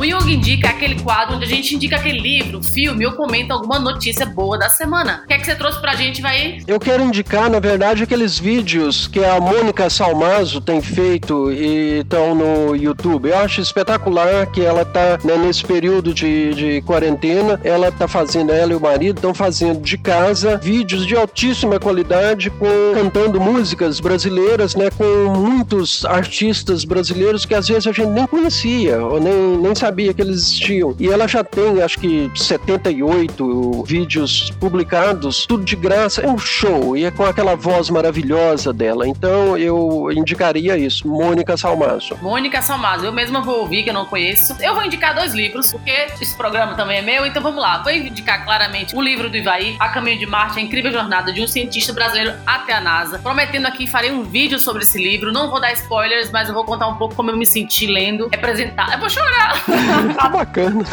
O 0.00 0.04
Yoga 0.04 0.30
Indica 0.30 0.68
é 0.68 0.70
aquele 0.70 0.98
quadro 1.02 1.36
onde 1.36 1.44
a 1.44 1.48
gente 1.48 1.74
indica 1.74 1.96
aquele 1.96 2.20
livro, 2.20 2.62
filme 2.62 3.04
ou 3.04 3.12
comenta 3.12 3.52
alguma 3.52 3.78
notícia 3.78 4.24
boa 4.24 4.56
da 4.56 4.70
semana. 4.70 5.20
O 5.24 5.26
que 5.26 5.34
é 5.34 5.38
que 5.38 5.44
você 5.44 5.54
trouxe 5.54 5.78
pra 5.78 5.94
gente, 5.94 6.22
vai? 6.22 6.62
Eu 6.66 6.80
quero 6.80 7.02
indicar, 7.02 7.50
na 7.50 7.60
verdade, 7.60 8.04
aqueles 8.04 8.38
vídeos 8.38 9.06
que 9.06 9.22
a 9.22 9.38
Mônica 9.38 9.90
Salmazo 9.90 10.58
tem 10.62 10.80
feito 10.80 11.52
e 11.52 11.98
estão 11.98 12.34
no 12.34 12.74
YouTube. 12.74 13.28
Eu 13.28 13.36
acho 13.40 13.60
espetacular 13.60 14.46
que 14.46 14.64
ela 14.64 14.86
tá 14.86 15.18
né, 15.22 15.36
nesse 15.36 15.62
período 15.66 16.14
de, 16.14 16.54
de 16.54 16.82
quarentena, 16.82 17.60
ela 17.62 17.92
tá 17.92 18.08
fazendo, 18.08 18.52
ela 18.52 18.72
e 18.72 18.76
o 18.76 18.80
marido 18.80 19.18
estão 19.18 19.34
fazendo 19.34 19.82
de 19.82 19.98
casa 19.98 20.56
vídeos 20.56 21.06
de 21.06 21.14
altíssima 21.14 21.78
qualidade, 21.78 22.48
com, 22.48 22.94
cantando 22.94 23.38
músicas 23.38 24.00
brasileiras, 24.00 24.74
né, 24.74 24.88
com 24.96 25.38
muitos 25.38 26.06
artistas 26.06 26.86
brasileiros 26.86 27.44
que 27.44 27.54
às 27.54 27.68
vezes 27.68 27.86
a 27.86 27.92
gente 27.92 28.08
nem 28.08 28.26
conhecia 28.26 29.04
ou 29.04 29.20
nem 29.20 29.58
nem 29.58 29.74
sabia 29.74 29.89
que 29.90 30.22
eles 30.22 30.36
existiam. 30.36 30.94
E 30.98 31.08
ela 31.08 31.26
já 31.26 31.42
tem, 31.42 31.82
acho 31.82 31.98
que 31.98 32.30
78 32.34 33.82
vídeos 33.84 34.50
publicados, 34.58 35.46
tudo 35.46 35.64
de 35.64 35.76
graça. 35.76 36.22
É 36.22 36.28
um 36.28 36.38
show 36.38 36.96
e 36.96 37.04
é 37.04 37.10
com 37.10 37.24
aquela 37.24 37.54
voz 37.54 37.90
maravilhosa 37.90 38.72
dela. 38.72 39.06
Então 39.06 39.56
eu 39.56 40.10
indicaria 40.12 40.76
isso, 40.76 41.06
Mônica 41.06 41.56
Salmazo. 41.56 42.16
Mônica 42.22 42.62
Salmazo, 42.62 43.04
eu 43.04 43.12
mesma 43.12 43.40
vou 43.40 43.60
ouvir, 43.60 43.82
que 43.82 43.90
eu 43.90 43.94
não 43.94 44.06
conheço. 44.06 44.56
Eu 44.60 44.74
vou 44.74 44.84
indicar 44.84 45.14
dois 45.14 45.34
livros, 45.34 45.72
porque 45.72 45.90
esse 46.20 46.34
programa 46.36 46.74
também 46.74 46.98
é 46.98 47.02
meu, 47.02 47.26
então 47.26 47.42
vamos 47.42 47.60
lá. 47.60 47.82
Vou 47.82 47.92
indicar 47.92 48.44
claramente 48.44 48.94
o 48.96 49.00
livro 49.00 49.28
do 49.28 49.36
Ivaí, 49.36 49.76
A 49.78 49.88
Caminho 49.88 50.18
de 50.18 50.26
Marte, 50.26 50.58
a 50.58 50.62
incrível 50.62 50.92
jornada 50.92 51.32
de 51.32 51.40
um 51.40 51.46
cientista 51.46 51.92
brasileiro 51.92 52.34
até 52.46 52.72
a 52.72 52.80
NASA. 52.80 53.18
Prometendo 53.18 53.66
aqui, 53.66 53.86
farei 53.86 54.10
um 54.10 54.22
vídeo 54.22 54.58
sobre 54.58 54.82
esse 54.82 55.02
livro. 55.02 55.32
Não 55.32 55.50
vou 55.50 55.60
dar 55.60 55.72
spoilers, 55.72 56.30
mas 56.30 56.48
eu 56.48 56.54
vou 56.54 56.64
contar 56.64 56.88
um 56.88 56.96
pouco 56.96 57.14
como 57.14 57.30
eu 57.30 57.36
me 57.36 57.46
senti 57.46 57.86
lendo, 57.86 58.28
representar. 58.28 58.92
Eu 58.92 59.00
vou 59.00 59.08
chorar! 59.08 59.64
tá 60.16 60.28
bacana. 60.28 60.84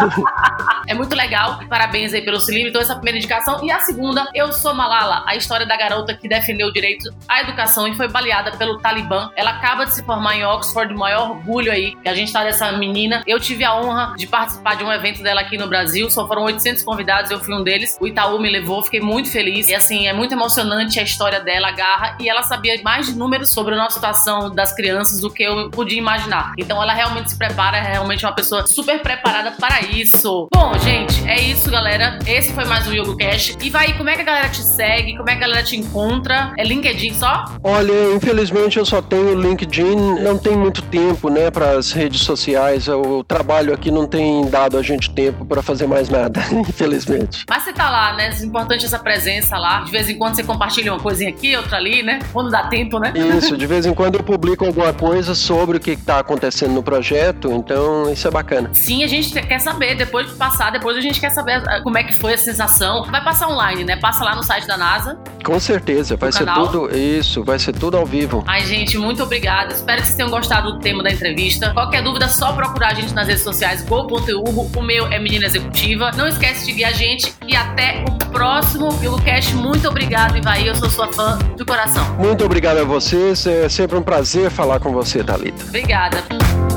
é 0.87 0.93
muito 0.93 1.15
legal. 1.15 1.59
Parabéns 1.69 2.13
aí 2.13 2.21
pelo 2.21 2.39
seu 2.39 2.53
livro. 2.53 2.69
Então, 2.69 2.81
essa 2.81 2.93
é 2.93 2.95
a 2.95 2.97
primeira 2.97 3.17
indicação. 3.17 3.63
E 3.63 3.71
a 3.71 3.79
segunda, 3.79 4.27
Eu 4.33 4.51
Sou 4.51 4.73
Malala, 4.73 5.23
a 5.25 5.35
história 5.35 5.65
da 5.65 5.75
garota 5.77 6.13
que 6.13 6.27
defendeu 6.27 6.67
o 6.67 6.73
direito 6.73 7.09
à 7.27 7.41
educação 7.41 7.87
e 7.87 7.95
foi 7.95 8.07
baleada 8.07 8.51
pelo 8.51 8.79
Talibã. 8.79 9.29
Ela 9.35 9.51
acaba 9.51 9.85
de 9.85 9.93
se 9.93 10.03
formar 10.03 10.35
em 10.35 10.45
Oxford, 10.45 10.93
o 10.93 10.97
maior 10.97 11.31
orgulho 11.31 11.71
aí 11.71 11.95
que 11.95 12.09
a 12.09 12.15
gente 12.15 12.31
tá 12.31 12.43
dessa 12.43 12.71
menina. 12.73 13.23
Eu 13.25 13.39
tive 13.39 13.63
a 13.63 13.75
honra 13.75 14.13
de 14.17 14.27
participar 14.27 14.75
de 14.75 14.83
um 14.83 14.91
evento 14.91 15.21
dela 15.21 15.41
aqui 15.41 15.57
no 15.57 15.67
Brasil. 15.67 16.09
Só 16.09 16.27
foram 16.27 16.43
800 16.43 16.83
convidados, 16.83 17.31
eu 17.31 17.39
fui 17.39 17.53
um 17.53 17.63
deles. 17.63 17.97
O 17.99 18.07
Itaú 18.07 18.39
me 18.39 18.49
levou, 18.49 18.83
fiquei 18.83 19.01
muito 19.01 19.29
feliz. 19.31 19.67
E 19.67 19.75
assim, 19.75 20.07
é 20.07 20.13
muito 20.13 20.33
emocionante 20.33 20.99
a 20.99 21.03
história 21.03 21.39
dela, 21.39 21.69
a 21.69 21.71
garra. 21.71 22.17
E 22.19 22.29
ela 22.29 22.43
sabia 22.43 22.79
mais 22.83 23.07
de 23.07 23.15
números 23.15 23.51
sobre 23.51 23.73
a 23.73 23.77
nossa 23.77 23.95
situação 23.95 24.53
das 24.53 24.73
crianças 24.73 25.21
do 25.21 25.29
que 25.29 25.43
eu 25.43 25.69
podia 25.69 25.97
imaginar. 25.97 26.53
Então, 26.57 26.81
ela 26.81 26.93
realmente 26.93 27.31
se 27.31 27.37
prepara, 27.37 27.77
é 27.77 27.81
realmente 27.81 28.25
uma 28.25 28.33
pessoa 28.33 28.65
super 28.77 29.01
preparada 29.01 29.53
para 29.53 29.81
isso. 29.81 30.47
Bom, 30.53 30.77
gente, 30.77 31.27
é 31.27 31.41
isso, 31.41 31.67
galera. 31.71 32.19
Esse 32.27 32.53
foi 32.53 32.63
mais 32.63 32.87
um 32.87 32.93
YogoCast. 32.93 33.57
E 33.59 33.71
vai, 33.71 33.97
como 33.97 34.07
é 34.07 34.13
que 34.13 34.21
a 34.21 34.23
galera 34.23 34.49
te 34.49 34.61
segue? 34.61 35.17
Como 35.17 35.27
é 35.27 35.35
que 35.35 35.43
a 35.43 35.47
galera 35.47 35.63
te 35.63 35.75
encontra? 35.75 36.53
É 36.55 36.63
LinkedIn 36.63 37.15
só? 37.15 37.45
Olha, 37.63 38.13
infelizmente 38.13 38.77
eu 38.77 38.85
só 38.85 39.01
tenho 39.01 39.33
LinkedIn. 39.33 40.21
Não 40.21 40.37
tem 40.37 40.55
muito 40.55 40.83
tempo, 40.83 41.27
né, 41.27 41.49
para 41.49 41.71
as 41.71 41.91
redes 41.91 42.21
sociais. 42.21 42.87
O 42.87 43.23
trabalho 43.23 43.73
aqui 43.73 43.89
não 43.89 44.05
tem 44.05 44.47
dado 44.47 44.77
a 44.77 44.83
gente 44.83 45.09
tempo 45.09 45.43
para 45.43 45.63
fazer 45.63 45.87
mais 45.87 46.07
nada, 46.07 46.39
infelizmente. 46.53 47.45
Mas 47.49 47.63
você 47.63 47.73
tá 47.73 47.89
lá, 47.89 48.13
né? 48.13 48.29
É 48.29 48.45
importante 48.45 48.85
essa 48.85 48.99
presença 48.99 49.57
lá. 49.57 49.81
De 49.81 49.91
vez 49.91 50.07
em 50.07 50.19
quando 50.19 50.35
você 50.35 50.43
compartilha 50.43 50.93
uma 50.93 51.01
coisinha 51.01 51.31
aqui, 51.31 51.55
outra 51.55 51.77
ali, 51.77 52.03
né? 52.03 52.19
Quando 52.31 52.51
dá 52.51 52.67
tempo, 52.67 52.99
né? 52.99 53.11
Isso, 53.39 53.57
de 53.57 53.65
vez 53.65 53.87
em 53.87 53.93
quando 53.95 54.19
eu 54.19 54.23
publico 54.23 54.63
alguma 54.63 54.93
coisa 54.93 55.33
sobre 55.33 55.77
o 55.77 55.79
que 55.79 55.91
está 55.91 56.19
acontecendo 56.19 56.73
no 56.73 56.83
projeto, 56.83 57.51
então 57.51 58.13
isso 58.13 58.27
é 58.27 58.31
bacana. 58.31 58.66
Sim, 58.71 59.03
a 59.03 59.07
gente 59.07 59.31
quer 59.41 59.59
saber, 59.59 59.95
depois 59.95 60.27
de 60.27 60.35
passar, 60.35 60.71
depois 60.71 60.97
a 60.97 61.01
gente 61.01 61.19
quer 61.19 61.29
saber 61.29 61.63
ah, 61.67 61.81
como 61.81 61.97
é 61.97 62.03
que 62.03 62.13
foi 62.13 62.33
a 62.33 62.37
sensação. 62.37 63.03
Vai 63.05 63.23
passar 63.23 63.47
online, 63.47 63.83
né? 63.83 63.95
Passa 63.97 64.23
lá 64.23 64.35
no 64.35 64.43
site 64.43 64.67
da 64.67 64.77
NASA. 64.77 65.17
Com 65.43 65.59
certeza, 65.59 66.15
vai 66.15 66.31
ser 66.31 66.45
canal. 66.45 66.67
tudo 66.67 66.95
isso, 66.95 67.43
vai 67.43 67.59
ser 67.59 67.73
tudo 67.73 67.97
ao 67.97 68.05
vivo. 68.05 68.43
Ai, 68.47 68.65
gente, 68.65 68.97
muito 68.97 69.23
obrigada. 69.23 69.73
Espero 69.73 70.01
que 70.01 70.07
vocês 70.07 70.17
tenham 70.17 70.29
gostado 70.29 70.73
do 70.73 70.79
tema 70.79 71.03
da 71.03 71.11
entrevista. 71.11 71.71
Qualquer 71.73 72.03
dúvida, 72.03 72.27
só 72.27 72.53
procurar 72.53 72.91
a 72.91 72.93
gente 72.93 73.13
nas 73.13 73.27
redes 73.27 73.43
sociais, 73.43 73.83
go.urbo. 73.83 74.69
O 74.75 74.81
meu 74.81 75.07
é 75.07 75.19
Menina 75.19 75.45
Executiva. 75.45 76.11
Não 76.15 76.27
esquece 76.27 76.59
de 76.61 76.65
seguir 76.65 76.85
a 76.85 76.91
gente 76.91 77.33
e 77.47 77.55
até 77.55 78.03
o 78.07 78.17
próximo 78.31 78.89
YogoCast. 79.01 79.55
Muito 79.55 79.87
obrigado, 79.87 80.37
Ivaí. 80.37 80.67
Eu 80.67 80.75
sou 80.75 80.89
sua 80.89 81.11
fã 81.11 81.37
do 81.55 81.65
coração. 81.65 82.15
Muito 82.15 82.43
obrigado 82.43 82.77
a 82.79 82.83
vocês. 82.83 83.45
É 83.47 83.69
sempre 83.69 83.97
um 83.97 84.01
prazer 84.01 84.51
falar 84.51 84.79
com 84.79 84.91
você, 84.91 85.23
Thalita. 85.23 85.63
Obrigada. 85.65 86.76